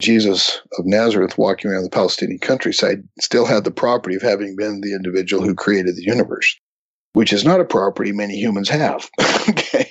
[0.00, 4.80] Jesus of Nazareth walking around the Palestinian countryside still had the property of having been
[4.80, 6.58] the individual who created the universe
[7.16, 9.08] which is not a property many humans have.
[9.48, 9.90] okay.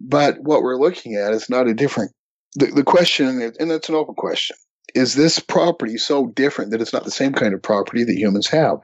[0.00, 2.12] But what we're looking at is not a different,
[2.54, 3.26] the, the question,
[3.60, 4.56] and it's an open question,
[4.94, 8.48] is this property so different that it's not the same kind of property that humans
[8.48, 8.78] have?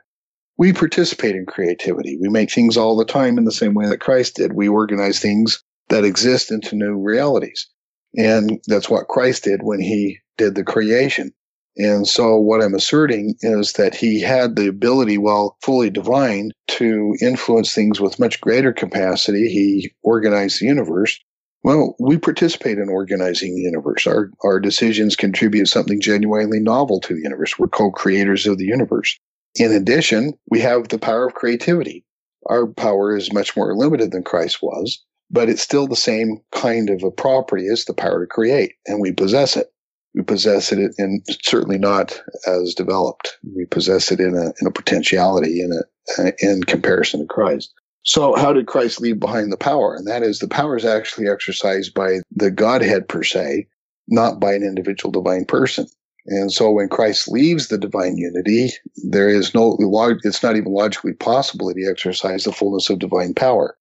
[0.59, 2.19] We participate in creativity.
[2.21, 4.53] We make things all the time in the same way that Christ did.
[4.53, 7.71] We organize things that exist into new realities.
[8.15, 11.33] And that's what Christ did when he did the creation.
[11.83, 17.17] And so what I'm asserting is that he had the ability, while fully divine, to
[17.23, 19.49] influence things with much greater capacity.
[19.49, 21.19] He organized the universe.
[21.63, 24.07] Well, we participate in organizing the universe.
[24.07, 27.59] Our, our decisions contribute something genuinely novel to the universe.
[27.59, 29.19] We're co-creators of the universe.
[29.55, 32.05] In addition, we have the power of creativity.
[32.47, 36.91] Our power is much more limited than Christ was, but it's still the same kind
[36.91, 39.73] of a property as the power to create, and we possess it
[40.15, 43.39] we possess it and certainly not as developed.
[43.55, 47.73] We possess it in a in a potentiality in a in comparison to Christ.
[48.03, 49.95] So how did Christ leave behind the power?
[49.95, 53.67] And that is the power is actually exercised by the Godhead per se,
[54.09, 55.87] not by an individual divine person.
[56.27, 58.71] And so when Christ leaves the divine unity,
[59.05, 59.77] there is no,
[60.23, 63.77] it's not even logically possible that he exercise the fullness of divine power.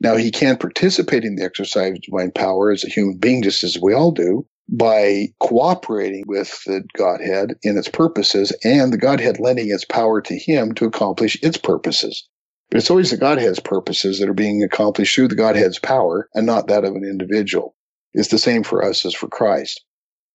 [0.00, 3.64] Now he can participate in the exercise of divine power as a human being, just
[3.64, 9.40] as we all do, by cooperating with the Godhead in its purposes and the Godhead
[9.40, 12.28] lending its power to him to accomplish its purposes.
[12.70, 16.44] But it's always the Godhead's purposes that are being accomplished through the Godhead's power and
[16.44, 17.74] not that of an individual.
[18.12, 19.82] It's the same for us as for Christ.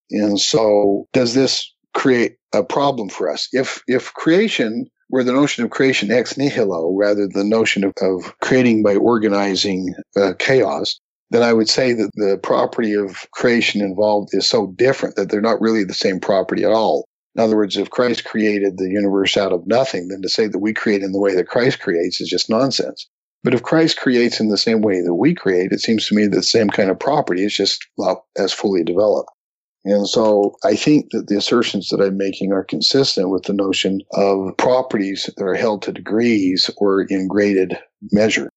[0.09, 3.47] And so does this create a problem for us?
[3.51, 7.93] If, if creation were the notion of creation ex nihilo rather than the notion of,
[8.01, 10.99] of creating by organizing uh, chaos,
[11.33, 15.41] then I would say that the property of creation involved is so different that they're
[15.41, 17.05] not really the same property at all.
[17.35, 20.59] In other words, if Christ created the universe out of nothing, then to say that
[20.59, 23.09] we create in the way that Christ creates is just nonsense.
[23.43, 26.27] But if Christ creates in the same way that we create, it seems to me
[26.27, 29.31] that the same kind of property is just not as fully developed.
[29.85, 34.01] And so I think that the assertions that I'm making are consistent with the notion
[34.13, 37.75] of properties that are held to degrees or in graded
[38.11, 38.51] measure.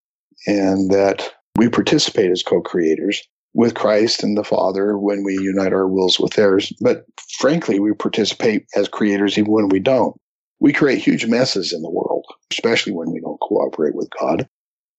[0.45, 5.87] And that we participate as co-creators with Christ and the Father when we unite our
[5.87, 6.71] wills with theirs.
[6.79, 7.05] But
[7.39, 10.15] frankly, we participate as creators even when we don't.
[10.59, 14.47] We create huge messes in the world, especially when we don't cooperate with God.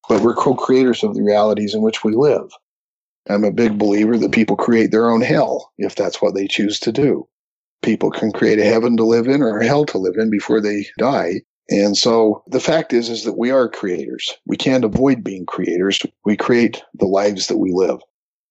[0.09, 2.51] But we're co-creators of the realities in which we live.
[3.29, 6.81] I'm a big believer that people create their own hell if that's what they choose
[6.81, 7.29] to do.
[7.83, 10.61] People can create a heaven to live in or a hell to live in before
[10.61, 11.43] they die.
[11.71, 14.33] And so the fact is, is that we are creators.
[14.47, 16.05] We can't avoid being creators.
[16.25, 18.01] We create the lives that we live.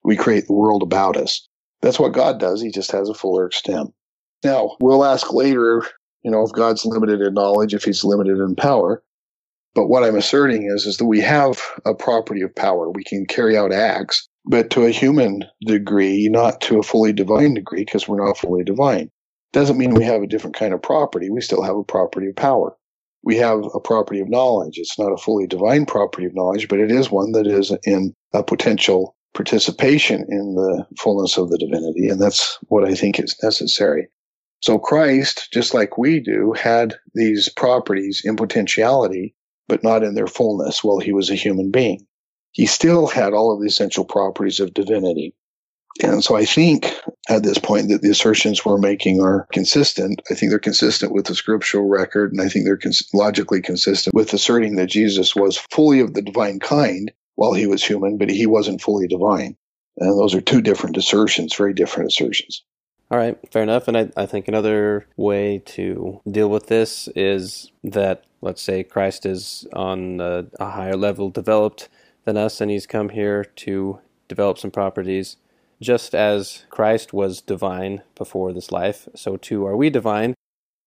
[0.04, 1.48] We create the world about us.
[1.82, 2.62] That's what God does.
[2.62, 3.94] He just has a fuller extent.
[4.44, 5.84] Now, we'll ask later,
[6.24, 9.04] you know, if God's limited in knowledge, if he's limited in power.
[9.74, 12.90] But what I'm asserting is, is that we have a property of power.
[12.90, 17.54] We can carry out acts but to a human degree, not to a fully divine
[17.54, 19.12] degree, because we're not fully divine.
[19.52, 21.30] Doesn't mean we have a different kind of property.
[21.30, 22.76] We still have a property of power.
[23.24, 24.78] We have a property of knowledge.
[24.78, 28.14] It's not a fully divine property of knowledge, but it is one that is in
[28.34, 32.08] a potential participation in the fullness of the divinity.
[32.10, 34.08] And that's what I think is necessary.
[34.62, 39.36] So Christ, just like we do, had these properties in potentiality,
[39.68, 42.08] but not in their fullness while he was a human being.
[42.52, 45.36] He still had all of the essential properties of divinity.
[46.02, 46.92] And so I think
[47.30, 50.22] at this point that the assertions we're making are consistent.
[50.32, 54.14] I think they're consistent with the scriptural record, and I think they're cons- logically consistent
[54.14, 58.30] with asserting that Jesus was fully of the divine kind while he was human, but
[58.30, 59.56] he wasn't fully divine.
[59.98, 62.64] And those are two different assertions, very different assertions.
[63.10, 63.88] All right, fair enough.
[63.88, 69.26] And I, I think another way to deal with this is that, let's say, Christ
[69.26, 71.90] is on a, a higher level developed
[72.26, 75.38] than us, and he's come here to develop some properties.
[75.82, 80.34] Just as Christ was divine before this life, so too are we divine.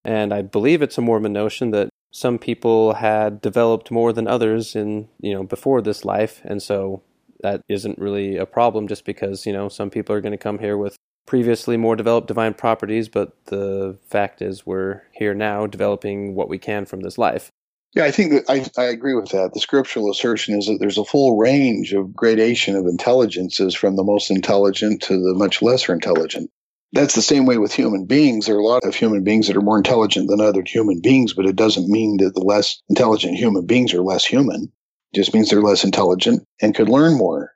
[0.05, 4.74] And I believe it's a Mormon notion that some people had developed more than others
[4.74, 6.41] in, you know, before this life.
[6.45, 7.03] And so
[7.43, 10.59] that isn't really a problem just because, you know, some people are going to come
[10.59, 16.34] here with previously more developed divine properties, but the fact is we're here now developing
[16.34, 17.51] what we can from this life.
[17.95, 19.53] Yeah, I think that I, I agree with that.
[19.53, 24.05] The scriptural assertion is that there's a full range of gradation of intelligences from the
[24.05, 26.51] most intelligent to the much lesser intelligent.
[26.93, 28.47] That's the same way with human beings.
[28.47, 31.32] There are a lot of human beings that are more intelligent than other human beings,
[31.32, 34.70] but it doesn't mean that the less intelligent human beings are less human.
[35.12, 37.53] It just means they're less intelligent and could learn more.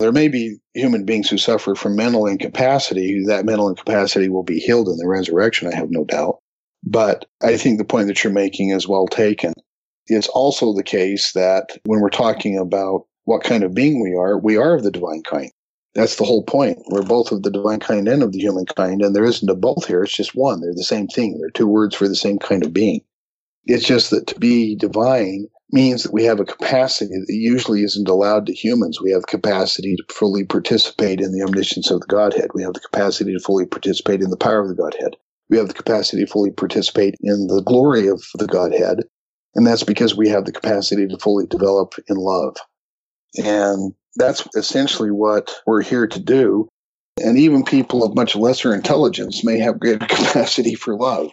[0.00, 3.24] There may be human beings who suffer from mental incapacity.
[3.26, 6.38] That mental incapacity will be healed in the resurrection, I have no doubt.
[6.84, 9.54] But I think the point that you're making is well taken.
[10.08, 14.38] It's also the case that when we're talking about what kind of being we are,
[14.38, 15.50] we are of the divine kind.
[15.94, 16.78] That's the whole point.
[16.90, 19.54] We're both of the divine kind and of the human kind, and there isn't a
[19.54, 20.02] both here.
[20.02, 20.60] It's just one.
[20.60, 21.38] They're the same thing.
[21.38, 23.00] They're two words for the same kind of being.
[23.64, 28.08] It's just that to be divine means that we have a capacity that usually isn't
[28.08, 29.00] allowed to humans.
[29.00, 32.50] We have the capacity to fully participate in the omniscience of the Godhead.
[32.54, 35.16] We have the capacity to fully participate in the power of the Godhead.
[35.50, 39.00] We have the capacity to fully participate in the glory of the Godhead.
[39.54, 42.56] And that's because we have the capacity to fully develop in love.
[43.36, 46.68] And that's essentially what we're here to do.
[47.20, 51.30] And even people of much lesser intelligence may have greater capacity for love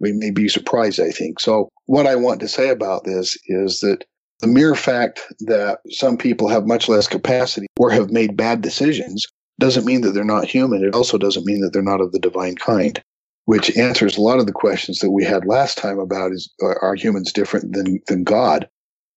[0.00, 1.40] we may be surprised, I think.
[1.40, 4.04] So, what I want to say about this is that
[4.40, 9.26] the mere fact that some people have much less capacity or have made bad decisions
[9.58, 10.84] doesn't mean that they're not human.
[10.84, 13.02] It also doesn't mean that they're not of the divine kind,
[13.46, 16.74] which answers a lot of the questions that we had last time about is uh,
[16.82, 18.68] are humans different than, than God?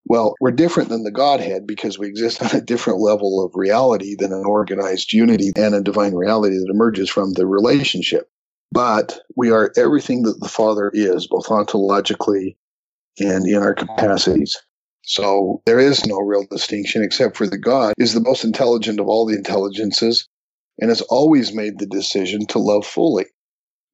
[0.05, 4.15] Well, we're different than the Godhead because we exist on a different level of reality
[4.17, 8.29] than an organized unity and a divine reality that emerges from the relationship
[8.71, 12.55] but we are everything that the Father is, both ontologically
[13.19, 14.57] and in our capacities.
[15.03, 19.07] So there is no real distinction except for the God is the most intelligent of
[19.07, 20.27] all the intelligences
[20.79, 23.25] and has always made the decision to love fully.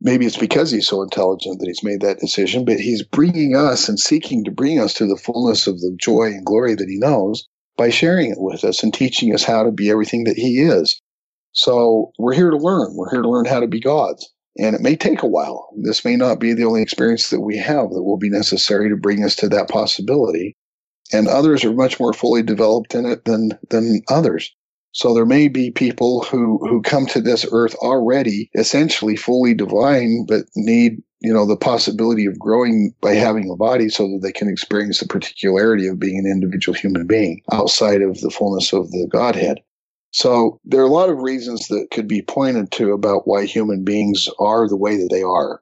[0.02, 3.88] Maybe it's because he's so intelligent that he's made that decision, but he's bringing us
[3.88, 6.98] and seeking to bring us to the fullness of the joy and glory that he
[6.98, 10.60] knows by sharing it with us and teaching us how to be everything that he
[10.60, 11.02] is.
[11.54, 12.96] So we're here to learn.
[12.96, 14.30] We're here to learn how to be gods.
[14.58, 15.70] And it may take a while.
[15.82, 18.96] This may not be the only experience that we have that will be necessary to
[18.96, 20.56] bring us to that possibility.
[21.12, 24.54] And others are much more fully developed in it than, than others.
[24.96, 30.26] So there may be people who, who come to this earth already essentially fully divine,
[30.26, 34.32] but need, you know, the possibility of growing by having a body so that they
[34.32, 38.90] can experience the particularity of being an individual human being outside of the fullness of
[38.92, 39.58] the Godhead.
[40.12, 43.84] So there are a lot of reasons that could be pointed to about why human
[43.84, 45.62] beings are the way that they are.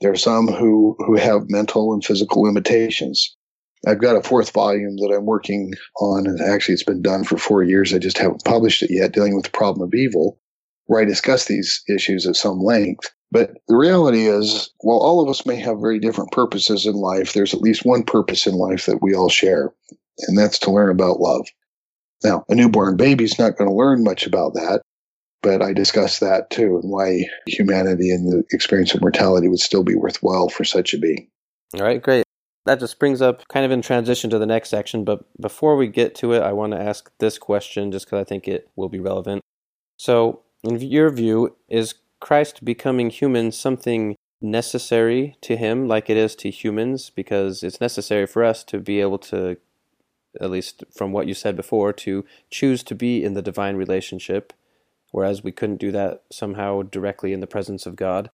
[0.00, 3.36] There are some who, who have mental and physical limitations.
[3.86, 7.36] I've got a fourth volume that I'm working on, and actually it's been done for
[7.36, 7.92] four years.
[7.92, 10.38] I just haven't published it yet, dealing with the problem of evil,
[10.86, 13.10] where I discuss these issues at some length.
[13.32, 17.32] But the reality is, while all of us may have very different purposes in life,
[17.32, 19.72] there's at least one purpose in life that we all share,
[20.28, 21.46] and that's to learn about love.
[22.22, 24.82] Now, a newborn baby's not going to learn much about that,
[25.42, 29.82] but I discuss that too and why humanity and the experience of mortality would still
[29.82, 31.28] be worthwhile for such a being.
[31.74, 32.24] All right, great.
[32.64, 35.88] That just brings up kind of in transition to the next section, but before we
[35.88, 38.88] get to it, I want to ask this question just because I think it will
[38.88, 39.42] be relevant.
[39.96, 46.36] So, in your view, is Christ becoming human something necessary to him like it is
[46.36, 47.10] to humans?
[47.10, 49.56] Because it's necessary for us to be able to
[50.40, 54.52] at least from what you said before, to choose to be in the divine relationship,
[55.10, 58.30] whereas we couldn't do that somehow directly in the presence of God.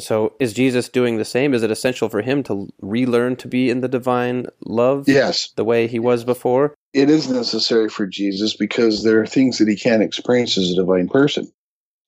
[0.00, 1.54] So is Jesus doing the same?
[1.54, 5.08] Is it essential for him to relearn to be in the divine love?
[5.08, 5.50] Yes.
[5.56, 6.74] The way he was before?
[6.92, 10.76] It is necessary for Jesus because there are things that he can't experience as a
[10.76, 11.50] divine person.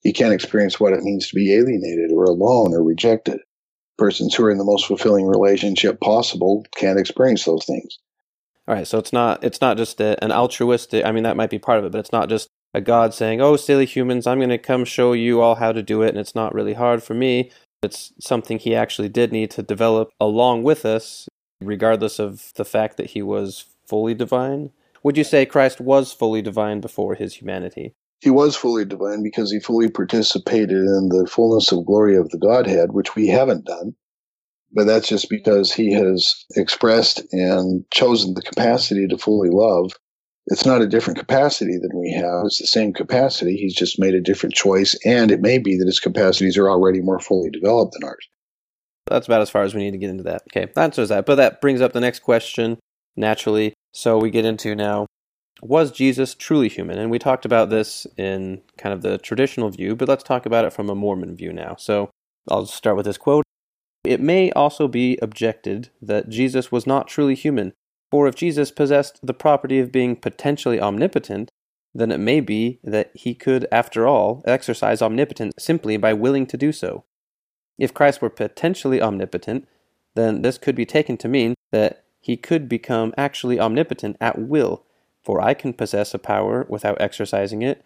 [0.03, 3.41] He can't experience what it means to be alienated or alone or rejected.
[3.97, 7.99] Persons who are in the most fulfilling relationship possible can't experience those things.
[8.68, 11.05] All right, so it's not it's not just a, an altruistic.
[11.05, 13.41] I mean, that might be part of it, but it's not just a God saying,
[13.41, 16.18] "Oh, silly humans, I'm going to come show you all how to do it, and
[16.18, 17.51] it's not really hard for me."
[17.83, 21.29] It's something he actually did need to develop along with us,
[21.61, 24.70] regardless of the fact that he was fully divine.
[25.05, 27.95] Would you say Christ was fully divine before his humanity?
[28.20, 32.39] He was fully divine because he fully participated in the fullness of glory of the
[32.39, 33.95] Godhead, which we haven't done.
[34.72, 39.93] But that's just because he has expressed and chosen the capacity to fully love
[40.51, 42.44] it's not a different capacity than we have.
[42.44, 43.57] It's the same capacity.
[43.57, 44.96] He's just made a different choice.
[45.05, 48.28] And it may be that his capacities are already more fully developed than ours.
[49.07, 50.42] That's about as far as we need to get into that.
[50.51, 51.26] Okay, that answers that.
[51.26, 52.78] But that brings up the next question
[53.16, 53.74] naturally.
[53.92, 55.07] So we get into now
[55.62, 56.99] was Jesus truly human?
[56.99, 60.64] And we talked about this in kind of the traditional view, but let's talk about
[60.64, 61.76] it from a Mormon view now.
[61.78, 62.11] So
[62.49, 63.44] I'll start with this quote.
[64.05, 67.72] It may also be objected that Jesus was not truly human,
[68.11, 71.51] for if Jesus possessed the property of being potentially omnipotent,
[71.95, 76.57] then it may be that he could, after all, exercise omnipotence simply by willing to
[76.57, 77.05] do so.
[77.79, 79.67] If Christ were potentially omnipotent,
[80.15, 84.85] then this could be taken to mean that he could become actually omnipotent at will,
[85.23, 87.85] for I can possess a power without exercising it.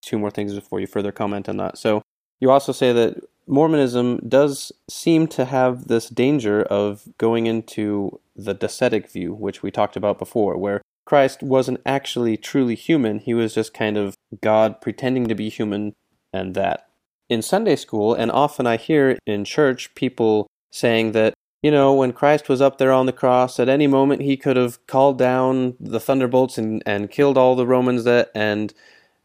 [0.00, 1.78] Two more things before you further comment on that.
[1.78, 2.02] So,
[2.40, 8.54] you also say that Mormonism does seem to have this danger of going into the
[8.54, 13.18] docetic view, which we talked about before, where Christ wasn't actually truly human.
[13.18, 15.94] He was just kind of God pretending to be human
[16.32, 16.88] and that.
[17.28, 22.12] In Sunday school, and often I hear in church people saying that, you know, when
[22.12, 25.74] Christ was up there on the cross, at any moment he could have called down
[25.80, 28.72] the thunderbolts and, and killed all the Romans that and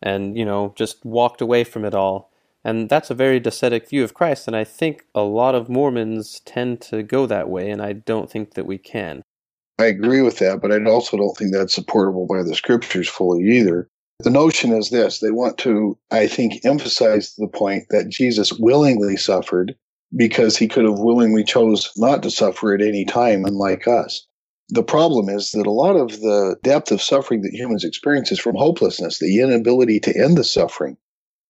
[0.02, 2.32] and, you know, just walked away from it all.
[2.68, 6.42] And that's a very docetic view of Christ, and I think a lot of Mormons
[6.42, 9.24] tend to go that way, and I don't think that we can.
[9.80, 13.42] I agree with that, but I also don't think that's supportable by the scriptures fully
[13.46, 13.88] either.
[14.20, 19.16] The notion is this they want to, I think, emphasize the point that Jesus willingly
[19.16, 19.74] suffered
[20.18, 24.28] because he could have willingly chose not to suffer at any time, unlike us.
[24.68, 28.42] The problem is that a lot of the depth of suffering that humans experience is
[28.42, 30.98] from hopelessness, the inability to end the suffering.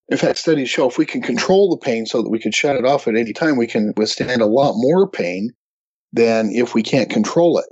[0.10, 2.78] In fact, studies show if we can control the pain so that we can shut
[2.78, 5.50] it off at any time, we can withstand a lot more pain
[6.14, 7.66] than if we can't control it.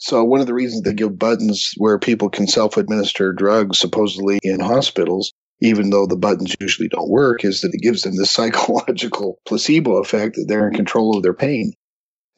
[0.00, 4.38] So, one of the reasons they give buttons where people can self administer drugs supposedly
[4.42, 8.30] in hospitals, even though the buttons usually don't work, is that it gives them this
[8.38, 11.72] psychological placebo effect that they're in control of their pain.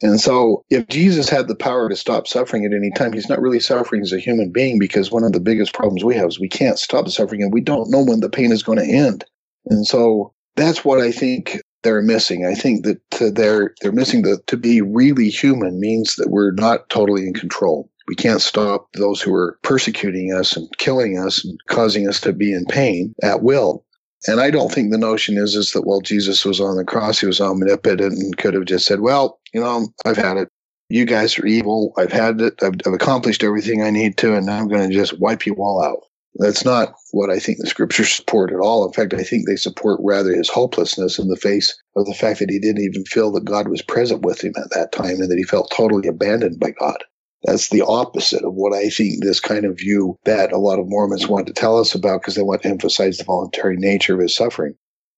[0.01, 3.39] And so, if Jesus had the power to stop suffering at any time, he's not
[3.39, 6.39] really suffering as a human being because one of the biggest problems we have is
[6.39, 9.23] we can't stop suffering and we don't know when the pain is going to end.
[9.65, 12.45] And so that's what I think they're missing.
[12.45, 16.51] I think that uh, they're they're missing the to be really human means that we're
[16.51, 17.89] not totally in control.
[18.07, 22.33] We can't stop those who are persecuting us and killing us and causing us to
[22.33, 23.85] be in pain at will.
[24.27, 27.19] And I don't think the notion is is that while Jesus was on the cross,
[27.19, 30.49] he was omnipotent and could have just said, "Well, you know, I've had it.
[30.89, 31.93] You guys are evil.
[31.97, 32.61] I've had it.
[32.61, 35.55] I've, I've accomplished everything I need to, and now I'm going to just wipe you
[35.55, 36.03] all out."
[36.35, 38.87] That's not what I think the scriptures support at all.
[38.87, 42.39] In fact, I think they support rather his hopelessness in the face of the fact
[42.39, 45.29] that he didn't even feel that God was present with him at that time and
[45.29, 47.03] that he felt totally abandoned by God.
[47.43, 50.87] That's the opposite of what I think this kind of view that a lot of
[50.87, 54.21] Mormons want to tell us about because they want to emphasize the voluntary nature of
[54.21, 54.73] his suffering.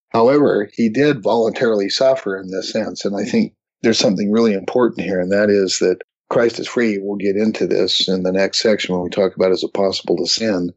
[0.10, 3.06] However, he did voluntarily suffer in this sense.
[3.06, 3.54] And I think
[3.84, 6.00] there's something really important here, and that is that
[6.30, 6.98] Christ is free.
[6.98, 10.18] We'll get into this in the next section when we talk about is it possible
[10.18, 10.74] to sin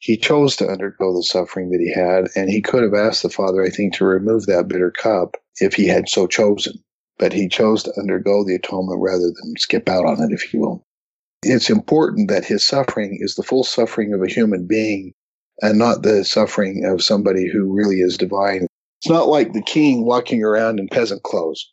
[0.00, 3.28] he chose to undergo the suffering that he had, and he could have asked the
[3.28, 6.82] Father, I think, to remove that bitter cup if he had so chosen.
[7.18, 10.60] But he chose to undergo the atonement rather than skip out on it, if you
[10.60, 10.86] will.
[11.42, 15.12] It's important that his suffering is the full suffering of a human being
[15.60, 18.66] and not the suffering of somebody who really is divine.
[19.02, 21.70] It's not like the king walking around in peasant clothes.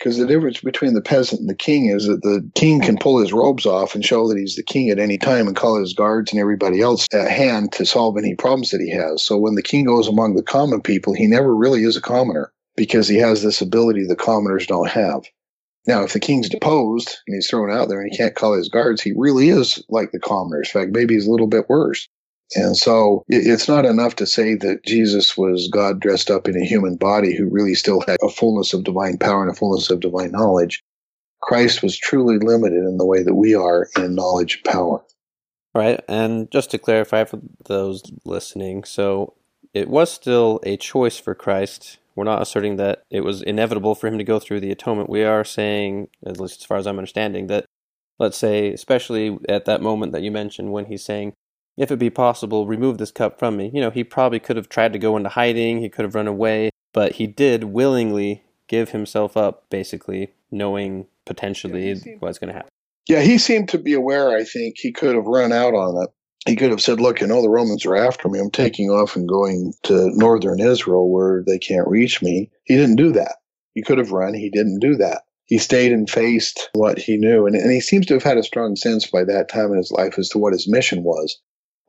[0.00, 3.18] Because the difference between the peasant and the king is that the king can pull
[3.18, 5.92] his robes off and show that he's the king at any time and call his
[5.92, 9.22] guards and everybody else at hand to solve any problems that he has.
[9.22, 12.50] So when the king goes among the common people, he never really is a commoner
[12.78, 15.24] because he has this ability the commoners don't have.
[15.86, 18.70] Now, if the king's deposed and he's thrown out there and he can't call his
[18.70, 20.70] guards, he really is like the commoners.
[20.74, 22.08] In fact, maybe he's a little bit worse.
[22.54, 26.64] And so it's not enough to say that Jesus was God dressed up in a
[26.64, 30.00] human body who really still had a fullness of divine power and a fullness of
[30.00, 30.82] divine knowledge.
[31.40, 35.02] Christ was truly limited in the way that we are in knowledge and power.
[35.74, 36.00] Right.
[36.08, 39.34] And just to clarify for those listening, so
[39.72, 41.98] it was still a choice for Christ.
[42.16, 45.08] We're not asserting that it was inevitable for him to go through the atonement.
[45.08, 47.66] We are saying, at least as far as I'm understanding, that
[48.18, 51.34] let's say, especially at that moment that you mentioned when he's saying,
[51.80, 53.70] if it be possible, remove this cup from me.
[53.72, 56.28] You know, he probably could have tried to go into hiding, he could have run
[56.28, 62.54] away, but he did willingly give himself up, basically, knowing potentially yeah, what's going to
[62.54, 62.68] happen.
[63.08, 64.76] Yeah, he seemed to be aware, I think.
[64.78, 66.10] He could have run out on it.
[66.46, 68.38] He could have said, Look, you know, the Romans are after me.
[68.38, 72.50] I'm taking off and going to northern Israel where they can't reach me.
[72.64, 73.36] He didn't do that.
[73.72, 74.34] He could have run.
[74.34, 77.44] He didn't do that he stayed and faced what he knew.
[77.44, 79.90] And, and, he seems to have had a strong sense by that time in his
[79.90, 81.40] life as to what his mission was.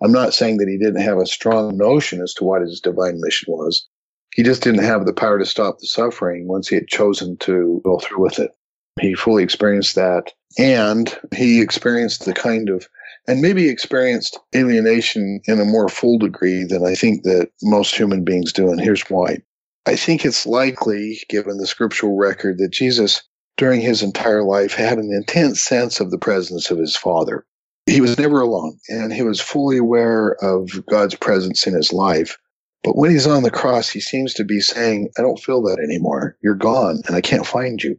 [0.01, 3.21] I'm not saying that he didn't have a strong notion as to what his divine
[3.21, 3.87] mission was.
[4.33, 7.81] He just didn't have the power to stop the suffering once he had chosen to
[7.83, 8.51] go through with it.
[8.99, 10.31] He fully experienced that.
[10.57, 12.87] And he experienced the kind of,
[13.27, 18.23] and maybe experienced alienation in a more full degree than I think that most human
[18.23, 18.71] beings do.
[18.71, 19.37] And here's why.
[19.85, 23.21] I think it's likely, given the scriptural record, that Jesus,
[23.57, 27.45] during his entire life, had an intense sense of the presence of his Father
[27.85, 32.37] he was never alone and he was fully aware of God's presence in his life.
[32.83, 35.79] But when he's on the cross, he seems to be saying, I don't feel that
[35.79, 36.37] anymore.
[36.41, 37.97] You're gone and I can't find you.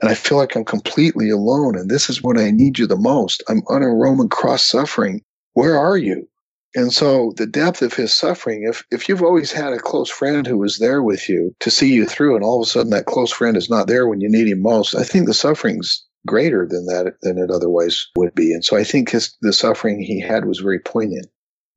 [0.00, 1.76] And I feel like I'm completely alone.
[1.76, 3.42] And this is when I need you the most.
[3.48, 5.22] I'm on a Roman cross suffering.
[5.52, 6.28] Where are you?
[6.74, 10.46] And so the depth of his suffering, if, if you've always had a close friend
[10.46, 13.04] who was there with you to see you through and all of a sudden that
[13.04, 16.66] close friend is not there when you need him most, I think the suffering's greater
[16.66, 18.52] than that than it otherwise would be.
[18.52, 21.26] And so I think his the suffering he had was very poignant.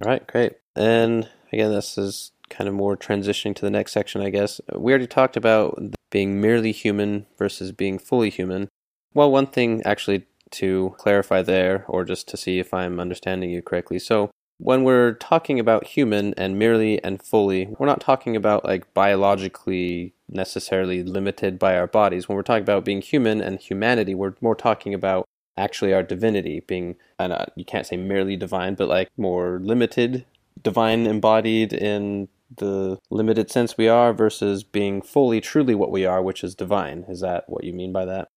[0.04, 0.54] All right, great.
[0.76, 4.62] And again, this is kind of more transitioning to the next section, I guess.
[4.76, 5.80] We already talked about
[6.12, 8.70] being merely human versus being fully human.
[9.14, 13.62] Well, one thing actually to clarify there, or just to see if I'm understanding you
[13.62, 14.00] correctly.
[14.00, 18.94] So, when we're talking about human and merely and fully, we're not talking about like
[18.94, 22.28] biologically necessarily limited by our bodies.
[22.28, 25.28] When we're talking about being human and humanity, we're more talking about
[25.58, 30.26] actually our divinity being, and uh, you can't say merely divine, but like more limited,
[30.62, 32.28] divine embodied in
[32.58, 37.06] the limited sense we are versus being fully, truly what we are, which is divine.
[37.10, 38.30] Is that what you mean by that?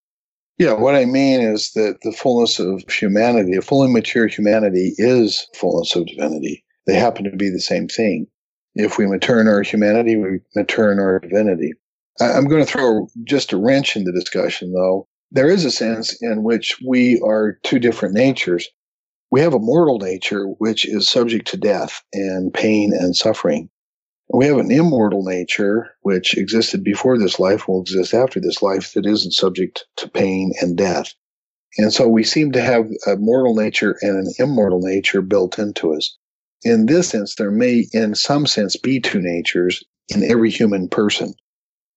[0.58, 5.46] Yeah, what I mean is that the fullness of humanity, a fully mature humanity, is
[5.54, 6.64] fullness of divinity.
[6.86, 8.26] They happen to be the same thing.
[8.74, 11.74] If we mature in our humanity, we mature in our divinity.
[12.20, 15.06] I'm going to throw just a wrench in the discussion, though.
[15.30, 18.68] There is a sense in which we are two different natures.
[19.30, 23.68] We have a mortal nature, which is subject to death and pain and suffering.
[24.30, 28.92] We have an immortal nature, which existed before this life, will exist after this life,
[28.92, 31.14] that isn't subject to pain and death.
[31.78, 35.94] And so we seem to have a mortal nature and an immortal nature built into
[35.94, 36.16] us.
[36.62, 41.34] In this sense, there may, in some sense, be two natures in every human person.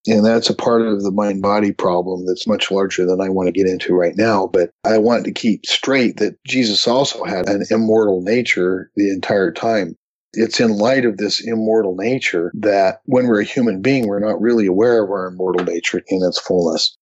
[0.08, 3.48] And that's a part of the mind body problem that's much larger than I want
[3.48, 4.48] to get into right now.
[4.48, 9.52] But I want to keep straight that Jesus also had an immortal nature the entire
[9.52, 9.96] time.
[10.34, 14.42] It's in light of this immortal nature that when we're a human being, we're not
[14.42, 16.96] really aware of our immortal nature in its fullness.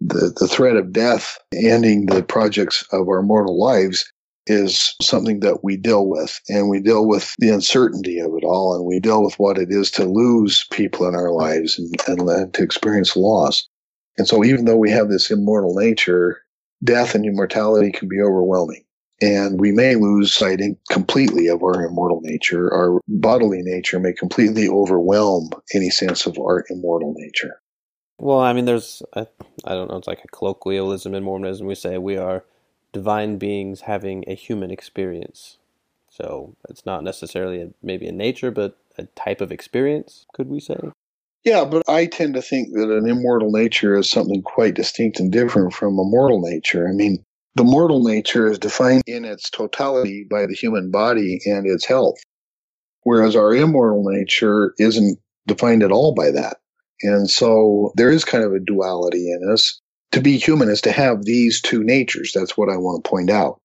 [0.00, 4.04] The, the threat of death ending the projects of our mortal lives
[4.46, 8.74] is something that we deal with and we deal with the uncertainty of it all
[8.74, 12.52] and we deal with what it is to lose people in our lives and, and
[12.52, 13.66] to experience loss.
[14.18, 16.42] And so even though we have this immortal nature,
[16.82, 18.83] death and immortality can be overwhelming.
[19.20, 20.60] And we may lose sight
[20.90, 22.72] completely of our immortal nature.
[22.72, 27.60] Our bodily nature may completely overwhelm any sense of our immortal nature.
[28.18, 29.26] Well, I mean, there's, I,
[29.64, 31.66] I don't know, it's like a colloquialism in Mormonism.
[31.66, 32.44] We say we are
[32.92, 35.58] divine beings having a human experience.
[36.08, 40.60] So it's not necessarily a, maybe a nature, but a type of experience, could we
[40.60, 40.78] say?
[41.44, 45.30] Yeah, but I tend to think that an immortal nature is something quite distinct and
[45.30, 46.88] different from a mortal nature.
[46.88, 47.24] I mean,
[47.54, 52.16] the mortal nature is defined in its totality by the human body and its health,
[53.02, 56.56] whereas our immortal nature isn't defined at all by that.
[57.02, 59.80] And so there is kind of a duality in us.
[60.12, 62.32] To be human is to have these two natures.
[62.34, 63.60] That's what I want to point out.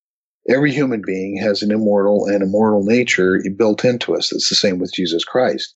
[0.49, 4.31] Every human being has an immortal and immortal nature built into us.
[4.31, 5.75] It's the same with Jesus Christ.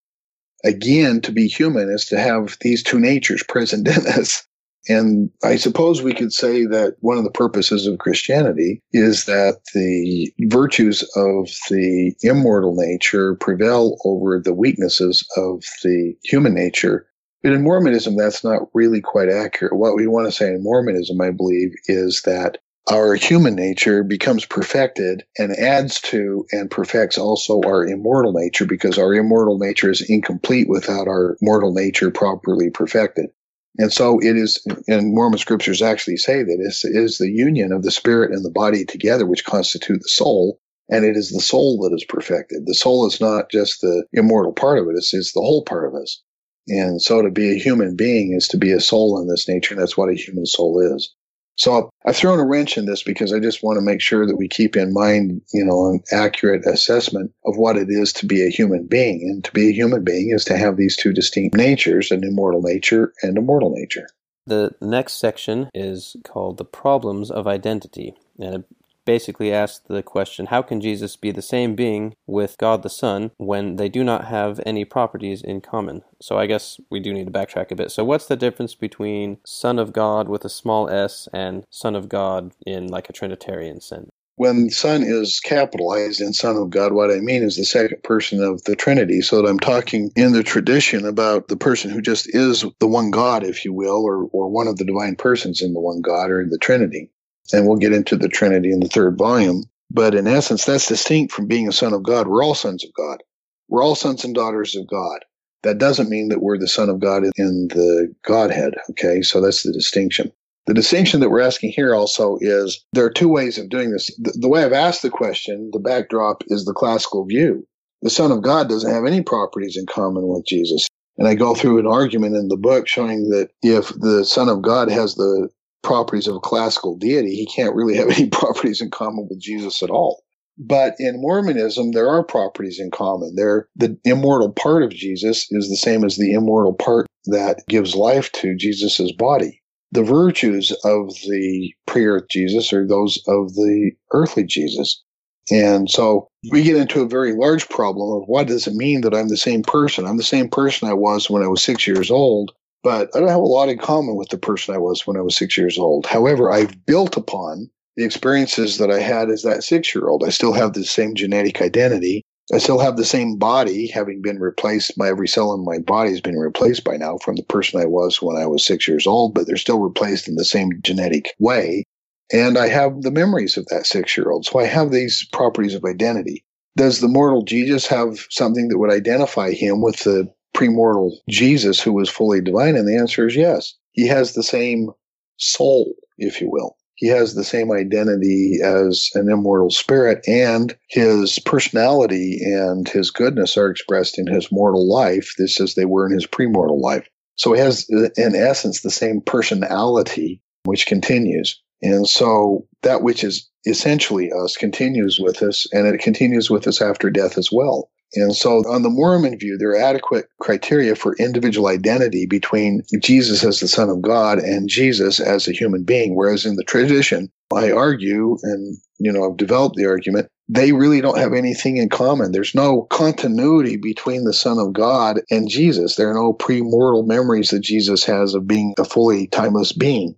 [0.63, 4.47] Again, to be human is to have these two natures present in us.
[4.87, 9.59] And I suppose we could say that one of the purposes of Christianity is that
[9.73, 17.07] the virtues of the immortal nature prevail over the weaknesses of the human nature.
[17.43, 19.75] But in Mormonism, that's not really quite accurate.
[19.75, 22.57] What we want to say in Mormonism, I believe, is that
[22.91, 28.97] our human nature becomes perfected and adds to and perfects also our immortal nature because
[28.97, 33.29] our immortal nature is incomplete without our mortal nature properly perfected.
[33.77, 37.83] And so it is, and Mormon scriptures actually say that it is the union of
[37.83, 40.59] the spirit and the body together which constitute the soul.
[40.89, 42.65] And it is the soul that is perfected.
[42.65, 45.87] The soul is not just the immortal part of it, it's, it's the whole part
[45.87, 46.21] of us.
[46.67, 49.73] And so to be a human being is to be a soul in this nature,
[49.73, 51.13] and that's what a human soul is.
[51.55, 54.37] So I've thrown a wrench in this because I just want to make sure that
[54.37, 58.45] we keep in mind, you know, an accurate assessment of what it is to be
[58.45, 59.21] a human being.
[59.29, 62.61] And to be a human being is to have these two distinct natures, an immortal
[62.61, 64.07] nature and a mortal nature.
[64.45, 68.15] The next section is called The Problems of Identity.
[68.39, 68.65] And it
[69.05, 73.31] basically asks the question how can Jesus be the same being with God the Son
[73.37, 76.03] when they do not have any properties in common?
[76.21, 77.91] So I guess we do need to backtrack a bit.
[77.91, 82.09] So, what's the difference between Son of God with a small s and Son of
[82.09, 84.09] God in like a Trinitarian sense?
[84.35, 88.43] when Son is capitalized in Son of God, what I mean is the second person
[88.43, 89.21] of the Trinity.
[89.21, 93.11] So that I'm talking in the tradition about the person who just is the one
[93.11, 96.31] God, if you will, or, or one of the divine persons in the one God
[96.31, 97.11] or in the Trinity
[97.51, 99.63] and we'll get into the Trinity in the third volume.
[99.91, 102.27] But in essence, that's distinct from being a son of God.
[102.27, 103.21] We're all sons of God.
[103.67, 105.25] We're all sons and daughters of God.
[105.63, 108.73] That doesn't mean that we're the son of God in the Godhead.
[108.91, 109.21] Okay.
[109.21, 110.31] So that's the distinction.
[110.65, 114.07] The distinction that we're asking here also is there are two ways of doing this.
[114.17, 117.67] The, the way I've asked the question, the backdrop is the classical view.
[118.01, 120.87] The son of God doesn't have any properties in common with Jesus.
[121.17, 124.61] And I go through an argument in the book showing that if the Son of
[124.61, 125.49] God has the
[125.83, 129.83] properties of a classical deity, he can't really have any properties in common with Jesus
[129.83, 130.23] at all.
[130.57, 133.35] But in Mormonism, there are properties in common.
[133.35, 137.95] There, the immortal part of Jesus is the same as the immortal part that gives
[137.95, 139.61] life to Jesus's body.
[139.91, 145.03] The virtues of the pre-earth Jesus are those of the earthly Jesus.
[145.51, 149.13] And so we get into a very large problem of what does it mean that
[149.13, 150.05] I'm the same person?
[150.05, 152.51] I'm the same person I was when I was six years old,
[152.83, 155.21] but I don't have a lot in common with the person I was when I
[155.21, 156.05] was six years old.
[156.05, 160.23] However, I've built upon the experiences that I had as that six year old.
[160.23, 162.23] I still have the same genetic identity.
[162.53, 164.97] I still have the same body, having been replaced.
[164.97, 167.85] My every cell in my body has been replaced by now from the person I
[167.85, 171.33] was when I was six years old, but they're still replaced in the same genetic
[171.39, 171.85] way.
[172.33, 174.45] And I have the memories of that six year old.
[174.45, 176.43] So I have these properties of identity.
[176.75, 181.93] Does the mortal Jesus have something that would identify him with the premortal Jesus who
[181.93, 182.75] was fully divine?
[182.75, 183.73] And the answer is yes.
[183.91, 184.89] He has the same
[185.37, 186.77] soul, if you will.
[186.95, 193.57] He has the same identity as an immortal spirit, and his personality and his goodness
[193.57, 197.07] are expressed in his mortal life, this as they were in his premortal life.
[197.35, 201.59] So he has, in essence, the same personality, which continues.
[201.81, 206.81] And so that which is essentially us continues with us, and it continues with us
[206.81, 207.89] after death as well.
[208.15, 213.43] And so, on the Mormon view, there are adequate criteria for individual identity between Jesus
[213.43, 216.15] as the Son of God and Jesus as a human being.
[216.15, 221.01] Whereas in the tradition, I argue, and you know, I've developed the argument, they really
[221.01, 222.31] don't have anything in common.
[222.31, 225.95] There's no continuity between the Son of God and Jesus.
[225.95, 230.15] There are no premortal memories that Jesus has of being a fully timeless being,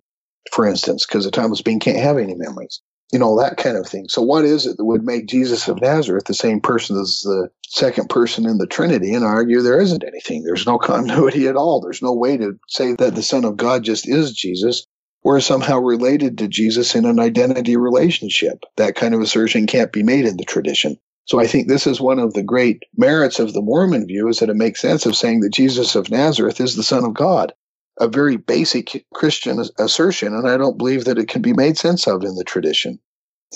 [0.52, 2.82] for instance, because a timeless being can't have any memories
[3.12, 4.08] you know, that kind of thing.
[4.08, 7.48] So, what is it that would make Jesus of Nazareth the same person as the
[7.68, 9.14] second person in the Trinity?
[9.14, 10.44] And argue there isn't anything.
[10.44, 11.80] There's no continuity at all.
[11.80, 14.86] There's no way to say that the Son of God just is Jesus
[15.22, 18.64] or is somehow related to Jesus in an identity relationship.
[18.76, 20.96] That kind of assertion can't be made in the tradition.
[21.24, 24.38] So I think this is one of the great merits of the Mormon view is
[24.38, 27.52] that it makes sense of saying that Jesus of Nazareth is the Son of God
[27.98, 32.06] a very basic Christian assertion, and I don't believe that it can be made sense
[32.06, 32.98] of in the tradition.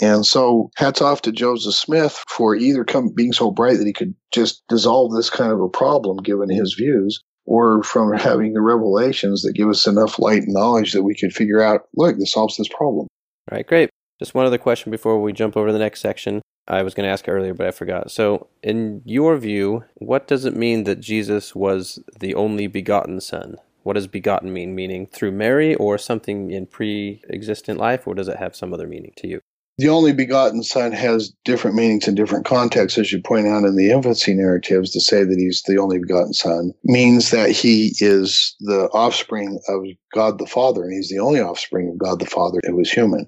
[0.00, 3.92] And so, hats off to Joseph Smith for either come, being so bright that he
[3.92, 8.60] could just dissolve this kind of a problem given his views, or from having the
[8.60, 12.32] revelations that give us enough light and knowledge that we could figure out, look, this
[12.32, 13.08] solves this problem.
[13.50, 13.90] All right, great.
[14.20, 16.40] Just one other question before we jump over to the next section.
[16.68, 18.12] I was going to ask earlier, but I forgot.
[18.12, 23.56] So, in your view, what does it mean that Jesus was the only begotten Son?
[23.82, 24.74] What does begotten mean?
[24.74, 28.86] Meaning through Mary or something in pre existent life, or does it have some other
[28.86, 29.40] meaning to you?
[29.80, 33.76] The only begotten son has different meanings in different contexts, as you point out in
[33.76, 34.90] the infancy narratives.
[34.90, 39.84] To say that he's the only begotten son means that he is the offspring of
[40.14, 43.26] God the Father, and he's the only offspring of God the Father who was human.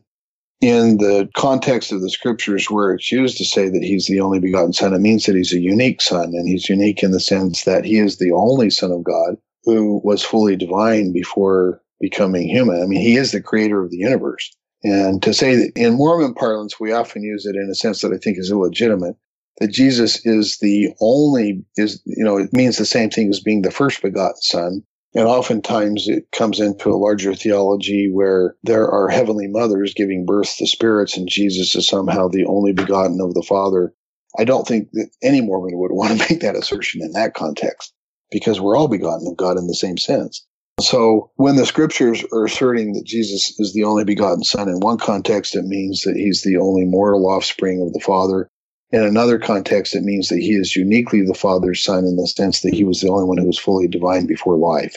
[0.60, 4.38] In the context of the scriptures where it's used to say that he's the only
[4.38, 7.64] begotten son, it means that he's a unique son, and he's unique in the sense
[7.64, 12.82] that he is the only son of God who was fully divine before becoming human.
[12.82, 14.54] I mean, he is the creator of the universe.
[14.84, 18.12] And to say that in Mormon parlance, we often use it in a sense that
[18.12, 19.16] I think is illegitimate,
[19.60, 23.62] that Jesus is the only, is, you know, it means the same thing as being
[23.62, 24.82] the first begotten son.
[25.14, 30.56] And oftentimes it comes into a larger theology where there are heavenly mothers giving birth
[30.56, 33.92] to spirits and Jesus is somehow the only begotten of the Father.
[34.38, 37.92] I don't think that any Mormon would want to make that assertion in that context
[38.30, 40.46] because we're all begotten of God in the same sense.
[40.82, 44.98] So when the scriptures are asserting that Jesus is the only begotten son, in one
[44.98, 48.48] context, it means that he's the only mortal offspring of the Father.
[48.90, 52.60] In another context, it means that he is uniquely the Father's son in the sense
[52.60, 54.96] that he was the only one who was fully divine before life.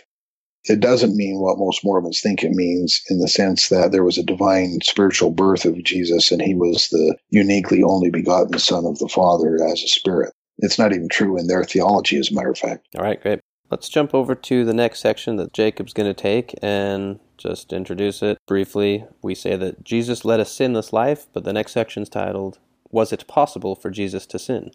[0.68, 4.18] It doesn't mean what most Mormons think it means in the sense that there was
[4.18, 8.98] a divine spiritual birth of Jesus and he was the uniquely only begotten son of
[8.98, 10.34] the Father as a spirit.
[10.58, 12.88] It's not even true in their theology, as a matter of fact.
[12.98, 13.42] All right, great.
[13.72, 18.22] Let's jump over to the next section that Jacob's going to take and just introduce
[18.22, 19.06] it briefly.
[19.22, 22.60] We say that Jesus led a sinless life, but the next section's titled,
[22.92, 24.72] Was It Possible for Jesus to Sin?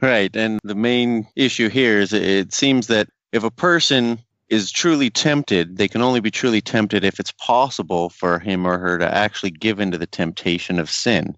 [0.00, 0.34] Right.
[0.36, 5.76] And the main issue here is it seems that if a person is truly tempted,
[5.76, 9.50] they can only be truly tempted if it's possible for him or her to actually
[9.50, 11.36] give into the temptation of sin.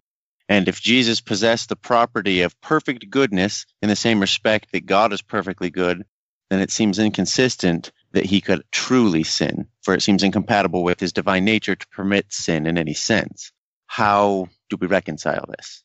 [0.49, 5.13] And if Jesus possessed the property of perfect goodness in the same respect that God
[5.13, 6.05] is perfectly good,
[6.51, 11.13] then it seems inconsistent that he could truly sin, for it seems incompatible with his
[11.13, 13.53] divine nature to permit sin in any sense.
[13.87, 15.83] How do we reconcile this?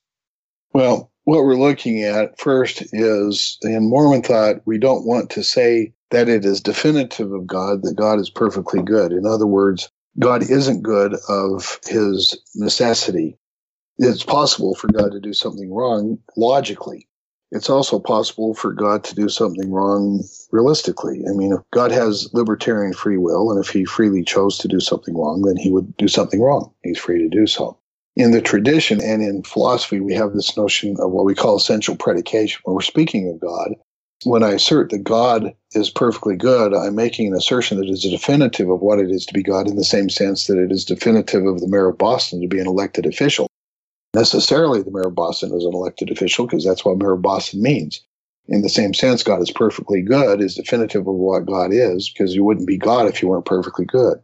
[0.74, 5.94] Well, what we're looking at first is in Mormon thought, we don't want to say
[6.12, 9.12] that it is definitive of God that God is perfectly good.
[9.12, 9.90] In other words,
[10.20, 13.38] God isn't good of his necessity.
[13.98, 17.08] It's possible for God to do something wrong logically,
[17.54, 21.24] it's also possible for God to do something wrong realistically.
[21.30, 24.80] I mean, if God has libertarian free will, and if he freely chose to do
[24.80, 26.74] something wrong, then he would do something wrong.
[26.84, 27.78] He's free to do so.
[28.16, 31.96] In the tradition and in philosophy, we have this notion of what we call essential
[31.96, 32.60] predication.
[32.64, 33.76] When we're speaking of God,
[34.24, 38.70] when I assert that God is perfectly good, I'm making an assertion that is definitive
[38.70, 41.46] of what it is to be God in the same sense that it is definitive
[41.46, 43.48] of the mayor of Boston to be an elected official
[44.14, 47.62] necessarily the mayor of Boston is an elected official because that's what mayor of Boston
[47.62, 48.02] means.
[48.48, 52.36] In the same sense, God is perfectly good is definitive of what God is because
[52.36, 54.22] you wouldn't be God if you weren't perfectly good.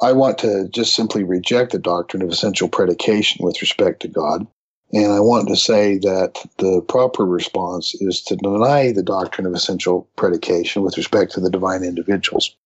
[0.00, 4.46] I want to just simply reject the doctrine of essential predication with respect to God.
[4.92, 9.52] And I want to say that the proper response is to deny the doctrine of
[9.52, 12.56] essential predication with respect to the divine individuals.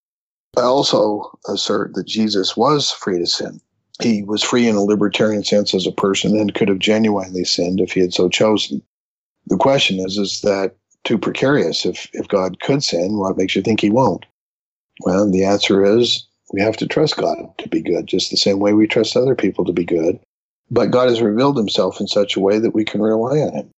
[0.57, 3.61] I also assert that Jesus was free to sin
[4.03, 7.81] he was free in a libertarian sense as a person and could have genuinely sinned
[7.81, 8.83] if he had so chosen.
[9.47, 10.75] The question is, is that
[11.05, 11.87] too precarious?
[11.87, 14.27] If, if God could sin, what makes you think he won't?
[15.01, 18.59] Well, the answer is we have to trust God to be good, just the same
[18.59, 20.19] way we trust other people to be good.
[20.71, 23.71] But God has revealed himself in such a way that we can rely on him.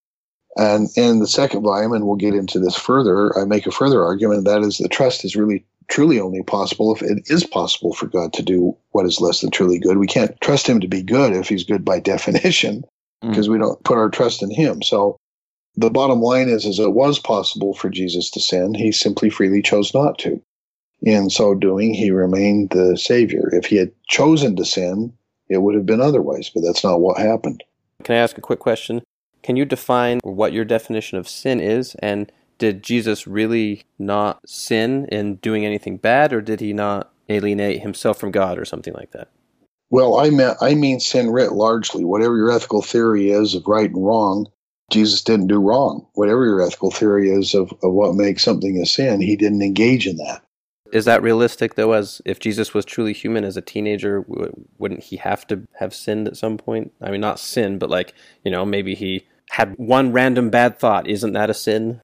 [0.57, 4.03] And in the second volume, and we'll get into this further, I make a further
[4.03, 8.07] argument that is the trust is really truly only possible if it is possible for
[8.07, 9.99] God to do what is less than truly good.
[9.99, 12.85] We can't trust him to be good if he's good by definition
[13.23, 13.53] because mm.
[13.53, 14.83] we don't put our trust in him.
[14.83, 15.17] So
[15.77, 18.75] the bottom line is is it was possible for Jesus to sin.
[18.75, 20.41] He simply freely chose not to.
[21.03, 23.51] In so doing, he remained the savior.
[23.53, 25.13] If he had chosen to sin,
[25.49, 27.63] it would have been otherwise, but that's not what happened.
[28.03, 29.03] Can I ask a quick question?
[29.43, 35.07] Can you define what your definition of sin is and did Jesus really not sin
[35.07, 39.13] in doing anything bad, or did he not alienate himself from God or something like
[39.13, 39.29] that?
[39.91, 42.05] Well, I mean, I mean sin writ largely.
[42.05, 44.47] Whatever your ethical theory is of right and wrong,
[44.91, 46.07] Jesus didn't do wrong.
[46.15, 50.07] Whatever your ethical theory is of, of what makes something a sin, he didn't engage
[50.07, 50.43] in that.
[50.93, 51.93] Is that realistic though?
[51.93, 54.25] As if Jesus was truly human as a teenager,
[54.79, 56.93] wouldn't he have to have sinned at some point?
[57.01, 61.09] I mean, not sin, but like you know, maybe he had one random bad thought.
[61.09, 62.01] Isn't that a sin?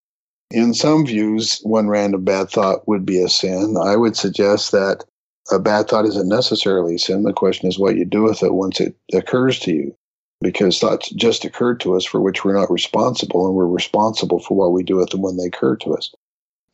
[0.53, 3.77] In some views, one random bad thought would be a sin.
[3.83, 5.05] I would suggest that
[5.51, 7.23] a bad thought isn't necessarily a sin.
[7.23, 9.97] The question is what you do with it once it occurs to you.
[10.43, 14.57] Because thoughts just occurred to us for which we're not responsible, and we're responsible for
[14.57, 16.11] what we do with them when they occur to us.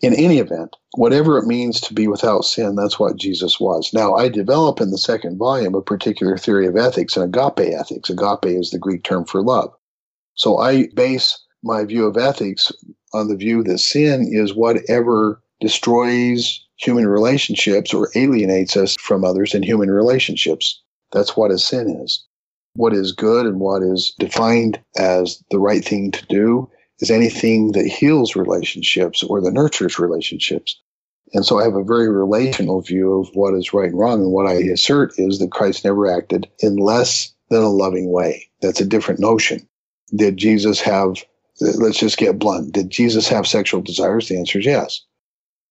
[0.01, 3.93] in any event, whatever it means to be without sin, that's what Jesus was.
[3.93, 8.09] Now, I develop in the second volume a particular theory of ethics and agape ethics.
[8.11, 9.73] Agape is the Greek term for love.
[10.35, 12.71] So I base my view of ethics
[13.13, 19.55] on the view that sin is whatever destroys human relationships or alienates us from others
[19.55, 20.81] in human relationships.
[21.13, 22.25] That's what a sin is.
[22.75, 27.73] What is good and what is defined as the right thing to do is anything
[27.73, 30.81] that heals relationships or that nurtures relationships.
[31.33, 34.21] And so I have a very relational view of what is right and wrong.
[34.21, 38.49] And what I assert is that Christ never acted in less than a loving way.
[38.63, 39.69] That's a different notion.
[40.15, 41.23] Did Jesus have,
[41.61, 44.29] let's just get blunt, did Jesus have sexual desires?
[44.29, 45.03] The answer is yes.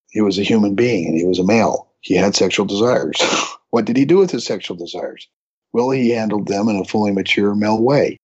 [0.10, 1.90] He was a human being and he was a male.
[2.02, 3.22] He had sexual desires.
[3.70, 5.28] what did he do with his sexual desires?
[5.74, 8.18] Well, he handled them in a fully mature male way.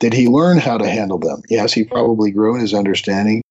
[0.00, 1.42] Did he learn how to handle them?
[1.48, 3.42] Yes, he probably grew in his understanding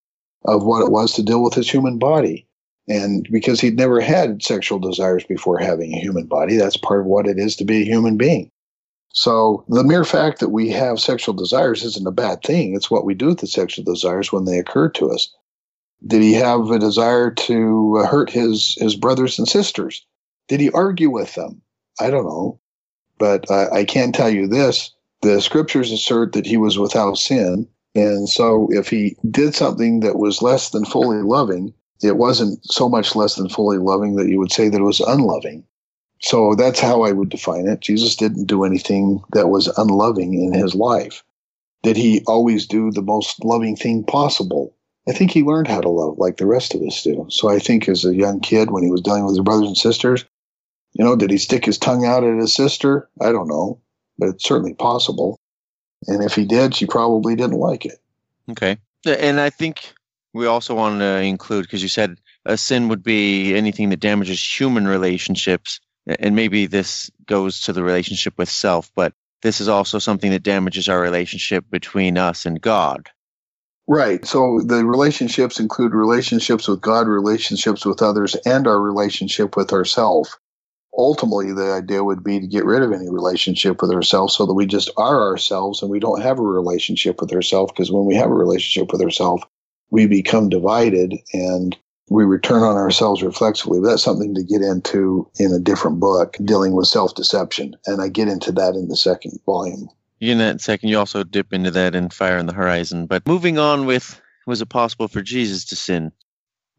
[0.45, 2.47] of what it was to deal with his human body.
[2.87, 7.05] And because he'd never had sexual desires before having a human body, that's part of
[7.05, 8.49] what it is to be a human being.
[9.13, 12.75] So the mere fact that we have sexual desires isn't a bad thing.
[12.75, 15.33] It's what we do with the sexual desires when they occur to us.
[16.05, 20.05] Did he have a desire to uh, hurt his, his brothers and sisters?
[20.47, 21.61] Did he argue with them?
[21.99, 22.59] I don't know.
[23.17, 24.91] But I, I can tell you this
[25.21, 27.67] the scriptures assert that he was without sin.
[27.95, 32.87] And so if he did something that was less than fully loving, it wasn't so
[32.87, 35.65] much less than fully loving that you would say that it was unloving.
[36.19, 37.79] So that's how I would define it.
[37.79, 41.23] Jesus didn't do anything that was unloving in his life.
[41.81, 44.75] Did he always do the most loving thing possible?
[45.07, 47.25] I think he learned how to love like the rest of us do.
[47.29, 49.77] So I think as a young kid, when he was dealing with his brothers and
[49.77, 50.25] sisters,
[50.93, 53.09] you know, did he stick his tongue out at his sister?
[53.21, 53.79] I don't know
[54.19, 55.39] but it's certainly possible.
[56.07, 57.97] And if he did, she probably didn't like it.
[58.51, 58.77] Okay.
[59.05, 59.93] And I think
[60.33, 64.43] we also want to include, because you said a sin would be anything that damages
[64.43, 65.79] human relationships.
[66.07, 70.43] And maybe this goes to the relationship with self, but this is also something that
[70.43, 73.09] damages our relationship between us and God.
[73.87, 74.25] Right.
[74.25, 80.37] So the relationships include relationships with God, relationships with others, and our relationship with ourselves
[80.97, 84.53] ultimately the idea would be to get rid of any relationship with ourselves so that
[84.53, 88.15] we just are ourselves and we don't have a relationship with ourselves because when we
[88.15, 89.43] have a relationship with ourselves
[89.91, 91.77] we become divided and
[92.09, 93.79] we return on ourselves reflexively.
[93.81, 97.75] That's something to get into in a different book dealing with self deception.
[97.85, 99.89] And I get into that in the second volume.
[100.19, 103.05] In that second, you also dip into that in Fire on the Horizon.
[103.05, 106.11] But moving on with was it possible for Jesus to sin?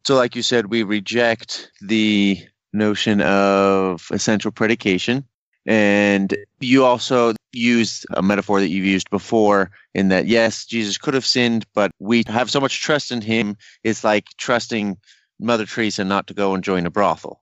[0.04, 2.38] So, like you said, we reject the
[2.72, 5.24] notion of essential predication.
[5.66, 11.14] And you also used a metaphor that you've used before in that, yes, Jesus could
[11.14, 13.56] have sinned, but we have so much trust in him.
[13.84, 14.96] It's like trusting
[15.40, 17.40] Mother Teresa not to go and join a brothel.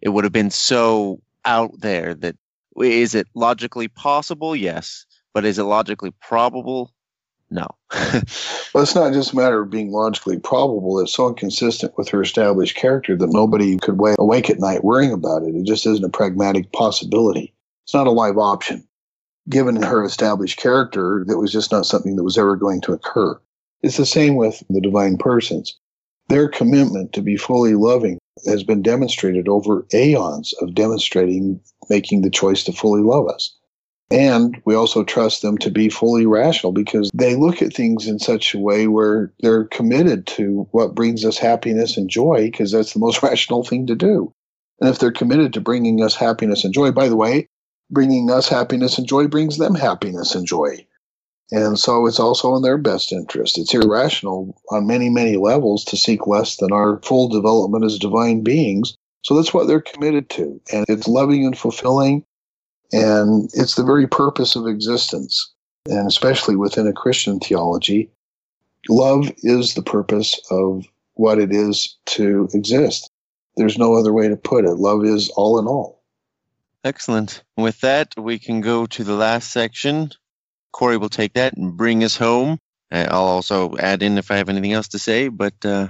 [0.00, 2.36] It would have been so out there that
[2.76, 4.54] is it logically possible?
[4.54, 5.06] Yes.
[5.32, 6.92] But is it logically probable?
[7.50, 7.66] No.
[7.92, 10.98] well, it's not just a matter of being logically probable.
[11.00, 15.12] It's so inconsistent with her established character that nobody could wake awake at night worrying
[15.12, 15.54] about it.
[15.54, 17.54] It just isn't a pragmatic possibility.
[17.84, 18.86] It's not a live option.
[19.48, 23.38] Given her established character, that was just not something that was ever going to occur.
[23.82, 25.76] It's the same with the divine persons.
[26.28, 32.30] Their commitment to be fully loving has been demonstrated over aeons of demonstrating making the
[32.30, 33.54] choice to fully love us.
[34.10, 38.18] And we also trust them to be fully rational because they look at things in
[38.18, 42.92] such a way where they're committed to what brings us happiness and joy because that's
[42.92, 44.32] the most rational thing to do.
[44.80, 47.48] And if they're committed to bringing us happiness and joy, by the way,
[47.90, 50.86] bringing us happiness and joy brings them happiness and joy.
[51.50, 53.58] And so it's also in their best interest.
[53.58, 58.42] It's irrational on many, many levels to seek less than our full development as divine
[58.42, 58.96] beings.
[59.22, 60.60] So that's what they're committed to.
[60.72, 62.24] And it's loving and fulfilling
[62.94, 65.52] and it's the very purpose of existence.
[65.86, 68.10] And especially within a Christian theology,
[68.88, 73.10] love is the purpose of what it is to exist.
[73.56, 74.74] There's no other way to put it.
[74.74, 76.02] Love is all in all.
[76.84, 77.42] Excellent.
[77.56, 80.12] With that, we can go to the last section.
[80.74, 82.58] Corey will take that and bring us home.
[82.90, 85.88] I'll also add in if I have anything else to say, but uh,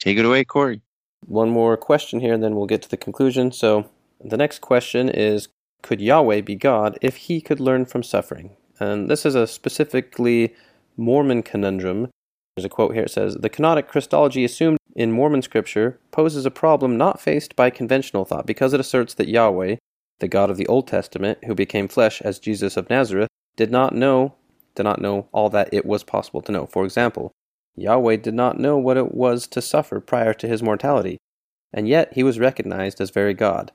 [0.00, 0.80] take it away, Corey.
[1.26, 3.52] One more question here, and then we'll get to the conclusion.
[3.52, 3.88] So,
[4.22, 5.48] the next question is
[5.82, 8.56] could Yahweh be God if he could learn from suffering?
[8.80, 10.54] And this is a specifically
[10.96, 12.08] Mormon conundrum.
[12.56, 13.04] There's a quote here.
[13.04, 17.68] It says The kenotic Christology assumed in Mormon scripture poses a problem not faced by
[17.68, 19.76] conventional thought because it asserts that Yahweh,
[20.20, 23.94] the God of the Old Testament, who became flesh as Jesus of Nazareth, did not
[23.94, 24.34] know
[24.74, 26.66] did not know all that it was possible to know.
[26.66, 27.30] For example,
[27.76, 31.18] Yahweh did not know what it was to suffer prior to his mortality,
[31.72, 33.70] and yet he was recognized as very God.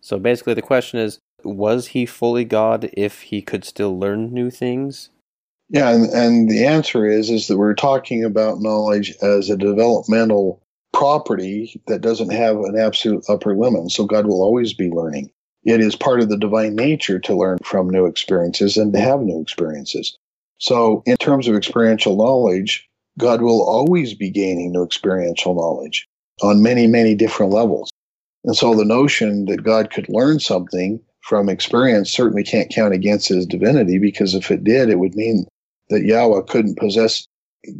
[0.00, 4.50] So basically, the question is was he fully God if he could still learn new
[4.50, 5.10] things?
[5.70, 10.62] Yeah, and, and the answer is is that we're talking about knowledge as a developmental
[10.92, 13.90] property that doesn't have an absolute upper limit.
[13.90, 15.30] So God will always be learning.
[15.64, 19.20] It is part of the divine nature to learn from new experiences and to have
[19.20, 20.16] new experiences.
[20.58, 22.88] So, in terms of experiential knowledge,
[23.18, 26.06] God will always be gaining new experiential knowledge
[26.42, 27.90] on many, many different levels.
[28.44, 33.28] And so the notion that God could learn something from experience certainly can't count against
[33.28, 35.46] his divinity because if it did, it would mean
[35.88, 37.26] that Yahweh couldn't possess,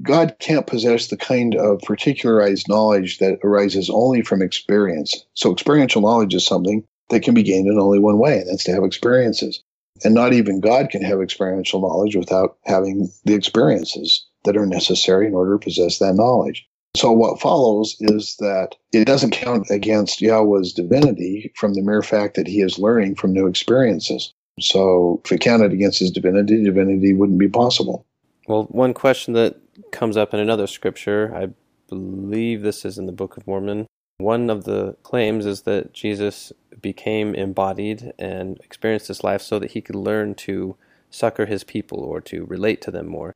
[0.03, 5.27] God can't possess the kind of particularized knowledge that arises only from experience.
[5.35, 8.65] So experiential knowledge is something that can be gained in only one way, and that's
[8.65, 9.63] to have experiences.
[10.05, 15.27] And not even God can have experiential knowledge without having the experiences that are necessary
[15.27, 16.67] in order to possess that knowledge.
[16.97, 22.37] So what follows is that it doesn't count against Yahweh's divinity from the mere fact
[22.37, 24.33] that he is learning from new experiences.
[24.61, 28.07] So if it counted against his divinity, divinity wouldn't be possible.
[28.47, 29.57] Well, one question that
[29.91, 31.49] comes up in another scripture, I
[31.89, 33.87] believe this is in the Book of Mormon.
[34.19, 36.53] One of the claims is that Jesus
[36.85, 40.77] became embodied and experienced this life so that he could learn to
[41.09, 43.35] succor his people or to relate to them more.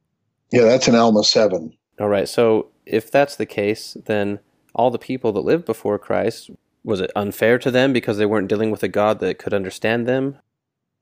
[0.51, 1.73] Yeah, that's in Alma 7.
[1.99, 2.29] All right.
[2.29, 4.41] So if that's the case, then
[4.75, 6.51] all the people that lived before Christ,
[6.85, 10.07] was it unfair to them because they weren't dealing with a God that could understand
[10.07, 10.37] them?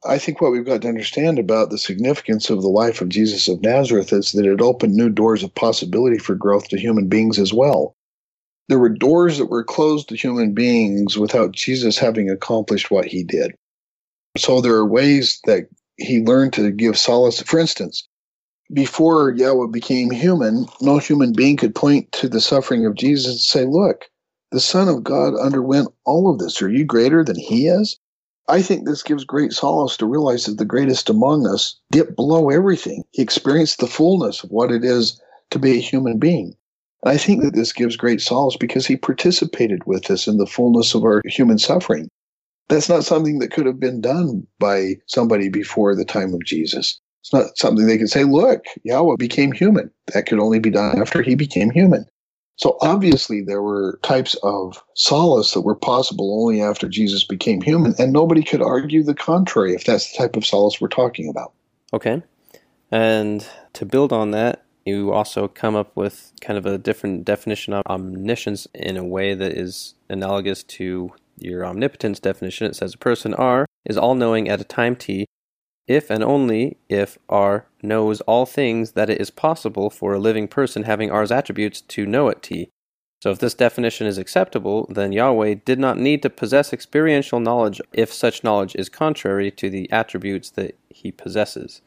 [0.05, 3.49] I think what we've got to understand about the significance of the life of Jesus
[3.49, 7.41] of Nazareth is that it opened new doors of possibility for growth to human beings
[7.41, 7.96] as well.
[8.69, 13.23] There were doors that were closed to human beings without Jesus having accomplished what he
[13.23, 13.55] did.
[14.37, 17.41] So there are ways that he learned to give solace.
[17.43, 18.07] For instance,
[18.73, 23.41] before Yahweh became human, no human being could point to the suffering of Jesus and
[23.41, 24.07] say, Look,
[24.51, 26.61] the Son of God underwent all of this.
[26.61, 27.99] Are you greater than he is?
[28.49, 32.51] I think this gives great solace to realize that the greatest among us dipped below
[32.51, 33.05] everything.
[33.13, 35.21] He experienced the fullness of what it is
[35.51, 36.57] to be a human being.
[37.05, 40.95] I think that this gives great solace because he participated with us in the fullness
[40.95, 42.09] of our human suffering.
[42.69, 46.99] That's not something that could have been done by somebody before the time of Jesus.
[47.23, 49.91] It's not something they can say, look, Yahweh became human.
[50.15, 52.07] That could only be done after he became human.
[52.57, 57.95] So obviously, there were types of solace that were possible only after Jesus became human,
[57.99, 61.53] and nobody could argue the contrary if that's the type of solace we're talking about.
[61.93, 62.23] Okay.
[62.91, 67.73] And to build on that, you also come up with kind of a different definition
[67.73, 72.67] of omniscience in a way that is analogous to your omnipotence definition.
[72.67, 75.27] It says a person R is all knowing at a time T
[75.87, 80.49] if and only if R knows all things that it is possible for a living
[80.49, 82.71] person having R's attributes to know at T.
[83.23, 87.81] So if this definition is acceptable, then Yahweh did not need to possess experiential knowledge
[87.93, 91.83] if such knowledge is contrary to the attributes that he possesses.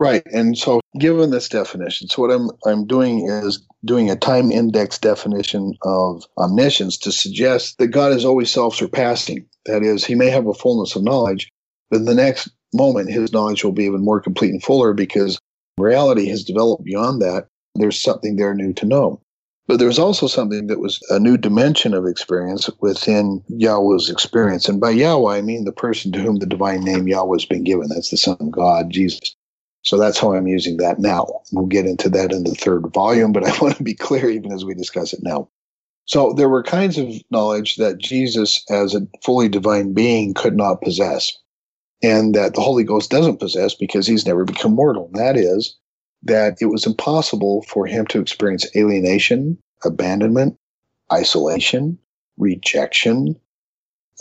[0.00, 0.22] Right.
[0.32, 4.98] And so given this definition, so what I'm I'm doing is doing a time index
[4.98, 9.44] definition of omniscience to suggest that God is always self-surpassing.
[9.66, 11.50] That is, he may have a fullness of knowledge,
[11.90, 15.38] but the next moment, his knowledge will be even more complete and fuller because
[15.78, 17.48] reality has developed beyond that.
[17.74, 19.20] There's something there new to know.
[19.66, 24.66] But there's also something that was a new dimension of experience within Yahweh's experience.
[24.68, 27.64] And by Yahweh, I mean the person to whom the divine name Yahweh has been
[27.64, 27.88] given.
[27.88, 29.36] That's the Son of God, Jesus.
[29.88, 31.40] So that's how I'm using that now.
[31.50, 34.52] We'll get into that in the third volume, but I want to be clear even
[34.52, 35.48] as we discuss it now.
[36.04, 40.82] So there were kinds of knowledge that Jesus, as a fully divine being, could not
[40.82, 41.32] possess
[42.02, 45.06] and that the Holy Ghost doesn't possess because he's never become mortal.
[45.06, 45.74] And that is
[46.22, 49.56] that it was impossible for him to experience alienation,
[49.86, 50.58] abandonment,
[51.10, 51.98] isolation,
[52.36, 53.40] rejection,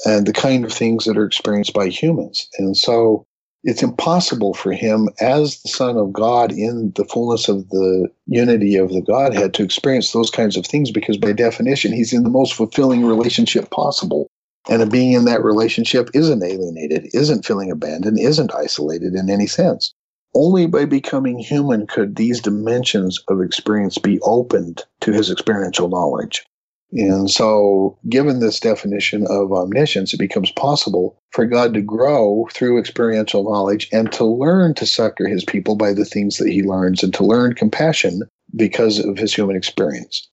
[0.06, 2.48] and the kind of things that are experienced by humans.
[2.57, 3.27] And so
[3.68, 8.77] it's impossible for him as the Son of God in the fullness of the unity
[8.77, 12.30] of the Godhead to experience those kinds of things because by definition, he's in the
[12.30, 14.27] most fulfilling relationship possible
[14.69, 19.48] and a being in that relationship isn't alienated, isn't feeling abandoned, isn't isolated in any
[19.48, 19.94] sense.
[20.34, 26.45] Only by becoming human could these dimensions of experience be opened to his experiential knowledge.
[26.91, 32.80] And so, given this definition of omniscience, it becomes possible for God to grow through
[32.80, 37.03] experiential knowledge and to learn to succor his people by the things that he learns
[37.03, 38.22] and to learn compassion
[38.55, 40.30] because of his human experience.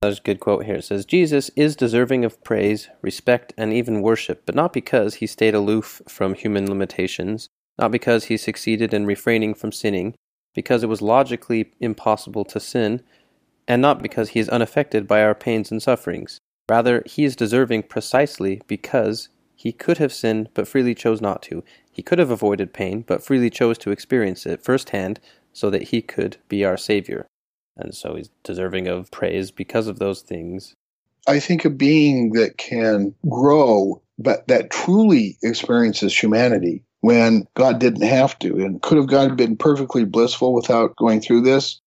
[0.00, 0.76] There's a good quote here.
[0.76, 5.26] It says, Jesus is deserving of praise, respect, and even worship, but not because he
[5.26, 7.48] stayed aloof from human limitations,
[7.78, 10.14] not because he succeeded in refraining from sinning,
[10.54, 13.02] because it was logically impossible to sin,
[13.68, 16.40] and not because he is unaffected by our pains and sufferings.
[16.68, 21.62] Rather, he is deserving precisely because he could have sinned but freely chose not to.
[21.92, 25.20] He could have avoided pain but freely chose to experience it firsthand
[25.52, 27.26] so that he could be our Savior.
[27.76, 30.74] And so he's deserving of praise because of those things.
[31.26, 38.06] I think a being that can grow, but that truly experiences humanity when God didn't
[38.06, 38.56] have to.
[38.56, 41.80] And could have God been perfectly blissful without going through this?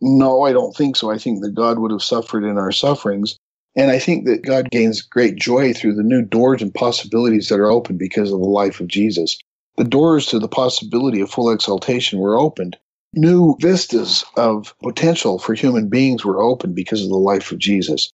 [0.00, 1.10] No, I don't think so.
[1.10, 3.38] I think that God would have suffered in our sufferings.
[3.76, 7.58] And I think that God gains great joy through the new doors and possibilities that
[7.58, 9.36] are opened because of the life of Jesus.
[9.76, 12.76] The doors to the possibility of full exaltation were opened.
[13.14, 18.12] New vistas of potential for human beings were opened because of the life of Jesus.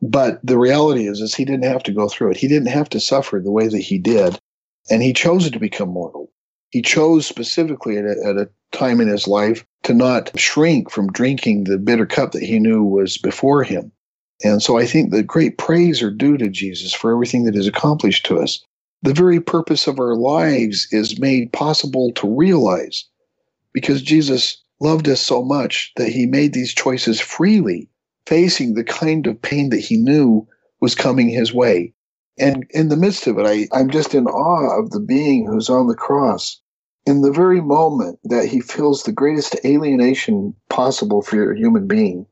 [0.00, 2.36] But the reality is, is he didn't have to go through it.
[2.36, 4.38] He didn't have to suffer the way that he did.
[4.90, 6.30] And he chose to become mortal.
[6.70, 11.12] He chose specifically at a, at a time in his life to not shrink from
[11.12, 13.92] drinking the bitter cup that he knew was before him.
[14.42, 17.66] And so I think that great praise are due to Jesus for everything that is
[17.66, 18.64] accomplished to us.
[19.02, 23.04] The very purpose of our lives is made possible to realize
[23.72, 27.88] because Jesus loved us so much that he made these choices freely,
[28.26, 30.46] facing the kind of pain that he knew
[30.80, 31.92] was coming his way.
[32.38, 35.70] And in the midst of it, I, I'm just in awe of the being who's
[35.70, 36.60] on the cross.
[37.06, 42.26] In the very moment that he feels the greatest alienation possible for a human being,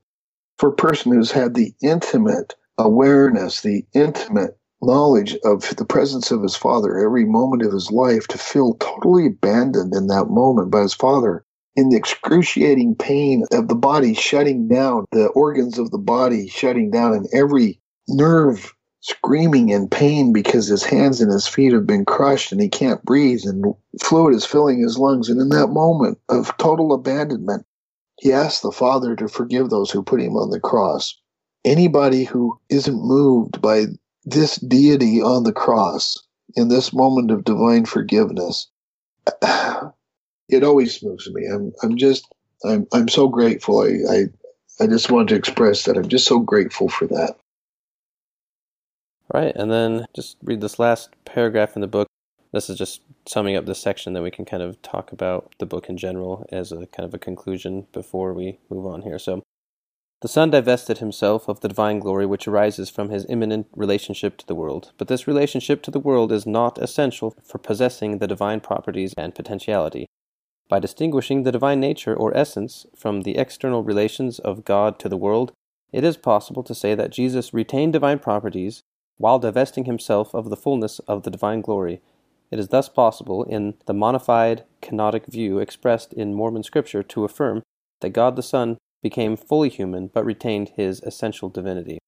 [0.56, 6.42] for a person who's had the intimate awareness, the intimate knowledge of the presence of
[6.42, 10.80] his father every moment of his life, to feel totally abandoned in that moment by
[10.80, 11.44] his father,
[11.76, 16.90] in the excruciating pain of the body shutting down, the organs of the body shutting
[16.90, 17.78] down, and every
[18.08, 18.72] nerve
[19.02, 23.04] screaming in pain because his hands and his feet have been crushed and he can't
[23.04, 25.28] breathe and fluid is filling his lungs.
[25.28, 27.66] And in that moment of total abandonment,
[28.20, 31.18] he asks the Father to forgive those who put him on the cross.
[31.64, 33.86] Anybody who isn't moved by
[34.24, 36.22] this deity on the cross
[36.54, 38.68] in this moment of divine forgiveness,
[40.48, 41.46] it always moves me.
[41.52, 42.32] I'm, I'm just,
[42.64, 43.80] I'm, I'm so grateful.
[43.80, 47.34] I, I, I just want to express that I'm just so grateful for that.
[49.32, 52.06] Right, and then just read this last paragraph in the book.
[52.52, 55.64] This is just summing up this section that we can kind of talk about the
[55.64, 59.18] book in general as a kind of a conclusion before we move on here.
[59.18, 59.42] So,
[60.20, 64.46] the Son divested himself of the divine glory which arises from his immanent relationship to
[64.46, 68.60] the world, but this relationship to the world is not essential for possessing the divine
[68.60, 70.06] properties and potentiality.
[70.68, 75.16] By distinguishing the divine nature or essence from the external relations of God to the
[75.16, 75.52] world,
[75.90, 78.82] it is possible to say that Jesus retained divine properties
[79.22, 82.02] while divesting himself of the fullness of the divine glory.
[82.50, 87.62] It is thus possible, in the modified kenotic view expressed in Mormon scripture, to affirm
[88.00, 91.98] that God the Son became fully human but retained his essential divinity.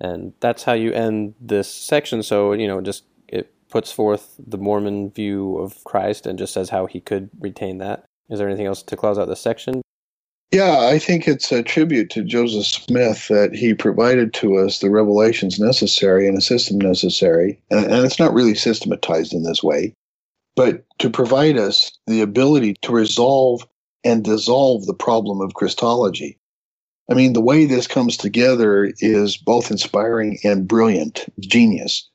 [0.00, 2.20] And that's how you end this section.
[2.24, 6.70] So, you know, just it puts forth the Mormon view of Christ and just says
[6.70, 8.06] how he could retain that.
[8.28, 9.82] Is there anything else to close out this section?
[10.52, 14.90] Yeah, I think it's a tribute to Joseph Smith that he provided to us the
[14.90, 17.62] revelations necessary and a system necessary.
[17.70, 19.94] And, and, it's not really systematized in this way,
[20.56, 23.64] but to provide us the ability to resolve
[24.02, 26.36] and dissolve the problem of Christology.
[27.08, 32.08] I mean, the way this comes together is both inspiring and brilliant, genius.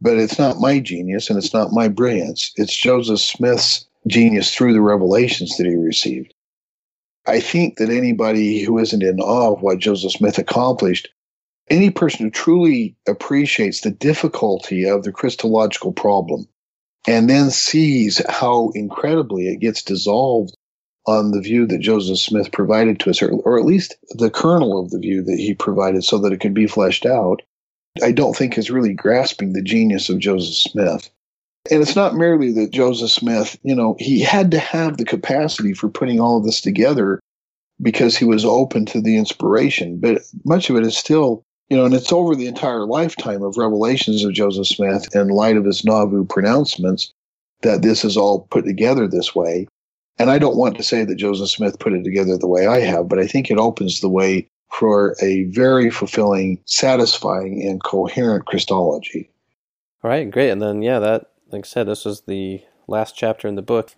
[0.00, 2.52] But it's not my genius and it's not my brilliance.
[2.56, 6.34] It's Joseph Smith's genius through the revelations that he received.
[7.28, 11.10] I think that anybody who isn't in awe of what Joseph Smith accomplished,
[11.68, 16.48] any person who truly appreciates the difficulty of the Christological problem
[17.06, 20.56] and then sees how incredibly it gets dissolved
[21.06, 24.90] on the view that Joseph Smith provided to us, or, at least the kernel of
[24.90, 27.42] the view that he provided so that it could be fleshed out,
[28.02, 31.10] I don't think is really grasping the genius of Joseph Smith.
[31.70, 35.74] And it's not merely that Joseph Smith, you know, he had to have the capacity
[35.74, 37.20] for putting all of this together
[37.80, 39.98] because he was open to the inspiration.
[39.98, 43.56] But much of it is still, you know, and it's over the entire lifetime of
[43.56, 47.12] revelations of Joseph Smith in light of his Nauvoo pronouncements
[47.62, 49.66] that this is all put together this way.
[50.18, 52.80] And I don't want to say that Joseph Smith put it together the way I
[52.80, 58.46] have, but I think it opens the way for a very fulfilling, satisfying, and coherent
[58.46, 59.30] Christology.
[60.02, 60.50] All right, great.
[60.50, 63.94] And then, yeah, that like I said, this was the last chapter in the book.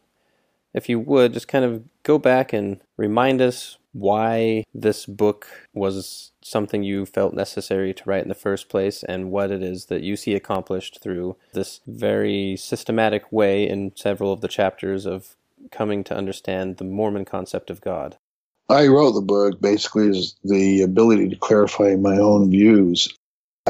[0.72, 6.30] If you would, just kind of go back and remind us why this book was
[6.42, 10.02] something you felt necessary to write in the first place and what it is that
[10.02, 15.34] you see accomplished through this very systematic way in several of the chapters of
[15.72, 18.16] coming to understand the Mormon concept of God.
[18.68, 23.08] I wrote the book basically as the ability to clarify my own views.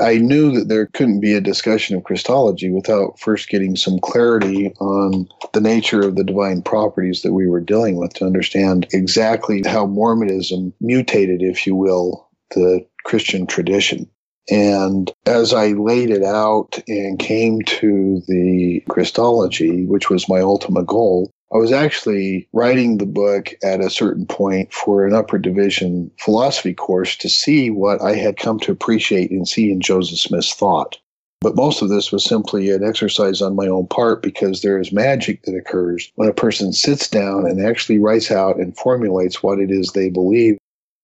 [0.00, 4.72] I knew that there couldn't be a discussion of Christology without first getting some clarity
[4.80, 9.62] on the nature of the divine properties that we were dealing with to understand exactly
[9.66, 14.08] how Mormonism mutated, if you will, the Christian tradition.
[14.50, 20.86] And as I laid it out and came to the Christology, which was my ultimate
[20.86, 26.10] goal, I was actually writing the book at a certain point for an upper division
[26.18, 30.54] philosophy course to see what I had come to appreciate and see in Joseph Smith's
[30.54, 30.98] thought.
[31.40, 34.92] But most of this was simply an exercise on my own part because there is
[34.92, 39.58] magic that occurs when a person sits down and actually writes out and formulates what
[39.58, 40.58] it is they believe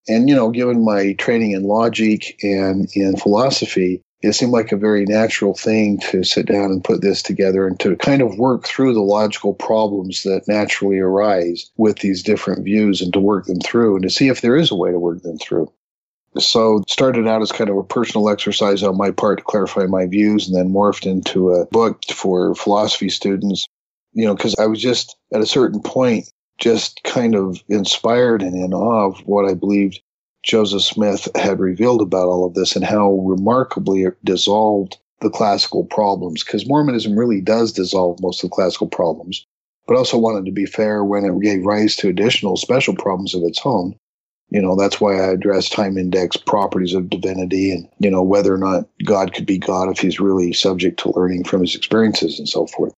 [0.08, 4.76] and, you know, given my training in logic and in philosophy, it seemed like a
[4.76, 8.66] very natural thing to sit down and put this together and to kind of work
[8.66, 13.60] through the logical problems that naturally arise with these different views and to work them
[13.60, 15.70] through and to see if there is a way to work them through.
[16.38, 20.06] So started out as kind of a personal exercise on my part to clarify my
[20.06, 23.66] views and then morphed into a book for philosophy students.
[24.12, 28.54] You know, because I was just at a certain point just kind of inspired and
[28.54, 30.00] in awe of what I believed
[30.46, 35.84] Joseph Smith had revealed about all of this and how remarkably it dissolved the classical
[35.84, 36.44] problems.
[36.44, 39.44] Because Mormonism really does dissolve most of the classical problems,
[39.88, 43.42] but also wanted to be fair when it gave rise to additional special problems of
[43.42, 43.96] its own.
[44.50, 48.54] You know, that's why I address time index properties of divinity and, you know, whether
[48.54, 52.38] or not God could be God if he's really subject to learning from his experiences
[52.38, 52.94] and so forth.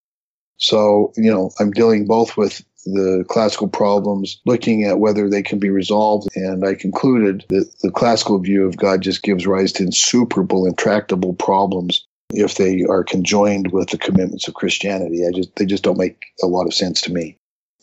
[0.59, 2.63] So, you know, I'm dealing both with
[2.93, 6.29] the classical problems, looking at whether they can be resolved.
[6.35, 11.35] And I concluded that the classical view of God just gives rise to insuperable, intractable
[11.35, 15.27] problems if they are conjoined with the commitments of Christianity.
[15.27, 17.37] I just they just don't make a lot of sense to me.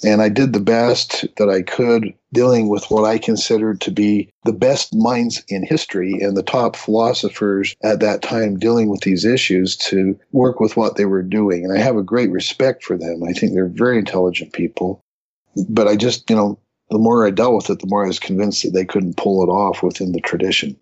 [0.04, 4.30] And I did the best that I could dealing with what I considered to be
[4.44, 9.26] the best minds in history and the top philosophers at that time dealing with these
[9.26, 11.64] issues to work with what they were doing.
[11.64, 13.24] And I have a great respect for them.
[13.28, 15.02] I think they're very intelligent people.
[15.70, 16.60] But I just, you know,
[16.90, 19.42] the more I dealt with it, the more I was convinced that they couldn't pull
[19.42, 20.78] it off within the tradition.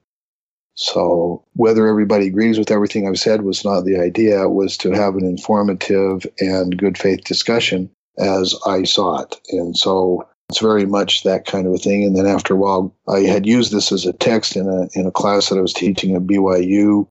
[0.76, 4.44] So whether everybody agrees with everything I've said was not the idea.
[4.44, 9.36] It was to have an informative and good faith discussion as I saw it.
[9.52, 12.04] And so it's very much that kind of a thing.
[12.04, 15.08] And then after a while, I had used this as a text in a, in
[15.08, 17.08] a class that I was teaching at BYU.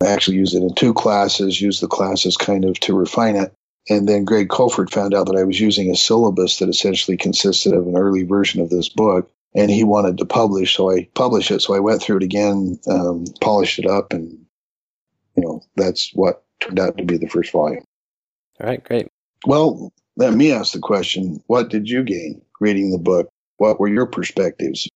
[0.00, 3.52] I actually used it in two classes, used the classes kind of to refine it.
[3.90, 7.72] And then Greg Kofford found out that I was using a syllabus that essentially consisted
[7.72, 9.28] of an early version of this book.
[9.56, 11.62] And he wanted to publish, so I published it.
[11.62, 14.38] So I went through it again, um, polished it up, and
[15.36, 17.84] you know that's what turned out to be the first volume.
[18.60, 19.08] All right, great.
[19.46, 23.28] Well, let me ask the question what did you gain reading the book?
[23.58, 24.88] What were your perspectives?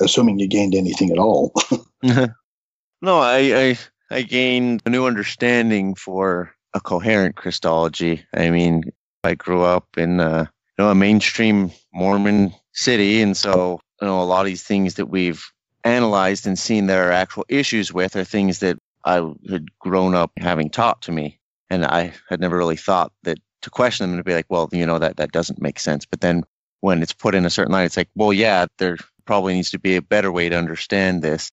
[0.00, 1.52] Assuming you gained anything at all.
[2.02, 3.78] no, I, I
[4.10, 8.24] I gained a new understanding for a coherent Christology.
[8.32, 8.84] I mean,
[9.24, 10.46] I grew up in uh,
[10.78, 14.94] you know a mainstream Mormon city, and so you know a lot of these things
[14.94, 15.44] that we've
[15.84, 19.16] analyzed and seen there are actual issues with are things that I
[19.50, 23.70] had grown up having taught to me, and I had never really thought that to
[23.70, 26.06] question them and to be like, well, you know, that, that doesn't make sense.
[26.06, 26.44] But then
[26.80, 29.78] when it's put in a certain light, it's like, well, yeah, there probably needs to
[29.78, 31.50] be a better way to understand this.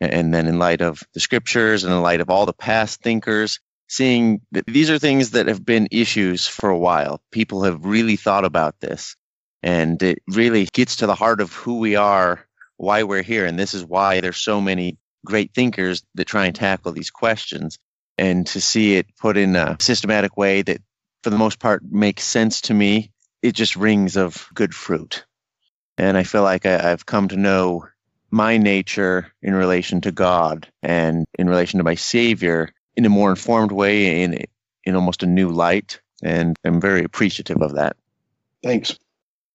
[0.00, 3.60] And then in light of the scriptures and in light of all the past thinkers,
[3.88, 7.20] seeing that these are things that have been issues for a while.
[7.30, 9.16] People have really thought about this
[9.62, 12.46] and it really gets to the heart of who we are,
[12.76, 13.46] why we're here.
[13.46, 17.78] And this is why there's so many great thinkers that try and tackle these questions
[18.18, 20.80] and to see it put in a systematic way that
[21.22, 23.10] for the most part makes sense to me.
[23.46, 25.24] It just rings of good fruit.
[25.98, 27.86] And I feel like I, I've come to know
[28.32, 33.30] my nature in relation to God and in relation to my Savior in a more
[33.30, 34.44] informed way, in
[34.84, 37.96] in almost a new light, and I'm very appreciative of that.
[38.64, 38.98] Thanks.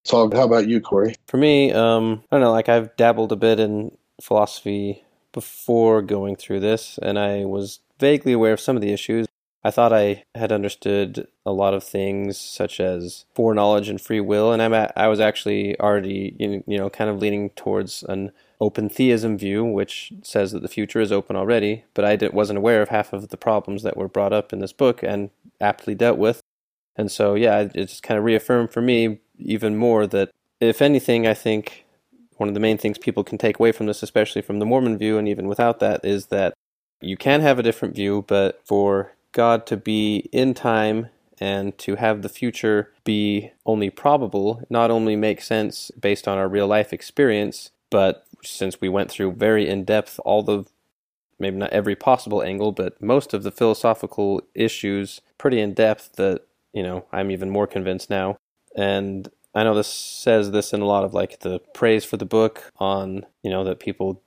[0.05, 1.15] So, how about you, Corey?
[1.27, 2.51] For me, um, I don't know.
[2.51, 5.03] Like I've dabbled a bit in philosophy
[5.33, 9.27] before going through this, and I was vaguely aware of some of the issues.
[9.63, 14.51] I thought I had understood a lot of things such as foreknowledge and free will,
[14.51, 18.89] and I'm at, I was actually already you know kind of leaning towards an open
[18.89, 21.83] theism view, which says that the future is open already.
[21.93, 24.73] But I wasn't aware of half of the problems that were brought up in this
[24.73, 25.29] book and
[25.59, 26.41] aptly dealt with,
[26.95, 31.27] and so yeah, it just kind of reaffirmed for me even more that if anything,
[31.27, 31.85] I think
[32.37, 34.97] one of the main things people can take away from this, especially from the Mormon
[34.97, 36.55] view, and even without that, is that
[36.99, 41.09] you can have a different view, but for God to be in time
[41.39, 46.47] and to have the future be only probable not only makes sense based on our
[46.47, 50.65] real life experience, but since we went through very in depth all the
[51.39, 56.45] maybe not every possible angle, but most of the philosophical issues pretty in depth that,
[56.71, 58.37] you know, I'm even more convinced now.
[58.75, 62.25] And I know this says this in a lot of like the praise for the
[62.25, 64.21] book on, you know, that people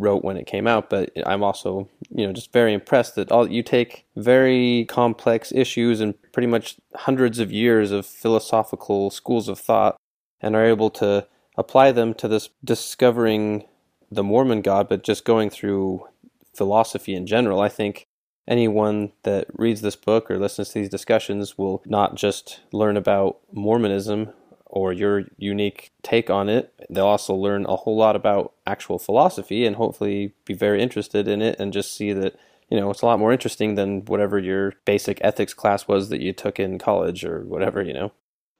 [0.00, 3.50] wrote when it came out, but I'm also, you know, just very impressed that all
[3.50, 9.58] you take very complex issues and pretty much hundreds of years of philosophical schools of
[9.58, 9.96] thought
[10.40, 13.64] and are able to apply them to this discovering
[14.10, 16.06] the Mormon God, but just going through
[16.54, 17.60] philosophy in general.
[17.60, 18.06] I think
[18.48, 23.38] anyone that reads this book or listens to these discussions will not just learn about
[23.52, 24.32] Mormonism
[24.70, 26.72] or your unique take on it.
[26.88, 31.42] They'll also learn a whole lot about actual philosophy and hopefully be very interested in
[31.42, 32.36] it and just see that,
[32.70, 36.20] you know, it's a lot more interesting than whatever your basic ethics class was that
[36.20, 38.12] you took in college or whatever, you know.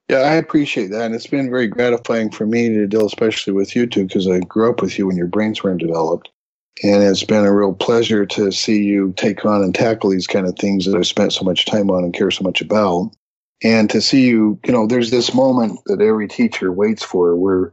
[0.09, 1.03] Yeah, I appreciate that.
[1.03, 4.41] And it's been very gratifying for me to deal, especially with you two, because I
[4.41, 6.29] grew up with you when your brains weren't developed.
[6.83, 10.47] And it's been a real pleasure to see you take on and tackle these kind
[10.49, 13.13] of things that I've spent so much time on and care so much about
[13.63, 17.73] and to see you you know there's this moment that every teacher waits for where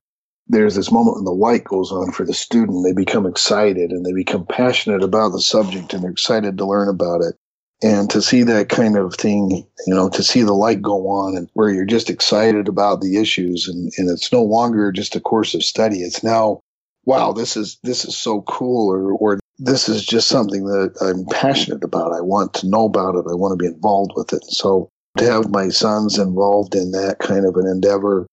[0.49, 2.85] there's this moment when the light goes on for the student.
[2.85, 6.88] They become excited and they become passionate about the subject and they're excited to learn
[6.89, 7.35] about it.
[7.84, 9.51] And to see that kind of thing
[9.85, 13.18] you know to see the light go on and where you're just excited about the
[13.18, 15.97] issues and, and it's no longer just a course of study.
[15.97, 16.61] It's now
[17.05, 21.26] wow this is this is so cool or or this is just something that i'm
[21.27, 22.14] passionate about.
[22.14, 23.26] I want to know about it.
[23.30, 24.43] I want to be involved with it.
[24.45, 28.27] So to have my sons involved in that kind of an endeavor.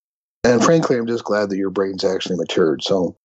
[0.44, 2.82] And frankly, I'm just glad that your brain's actually matured.
[2.82, 3.16] So.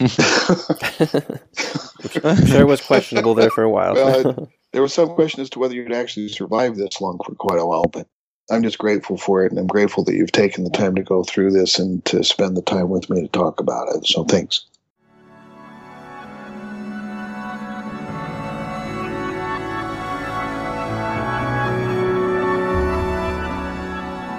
[0.00, 0.08] I'm
[2.46, 3.94] sure it was questionable there for a while.
[3.94, 7.60] well, there was some question as to whether you'd actually survive this long for quite
[7.60, 8.06] a while, but
[8.50, 11.22] I'm just grateful for it, and I'm grateful that you've taken the time to go
[11.22, 14.06] through this and to spend the time with me to talk about it.
[14.06, 14.64] So thanks.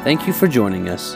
[0.03, 1.15] Thank you for joining us.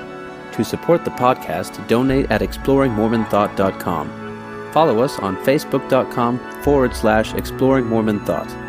[0.53, 4.71] To support the podcast, donate at exploringmormonthought.com.
[4.71, 8.66] Follow us on facebook.com forward slash exploring Mormon Thought.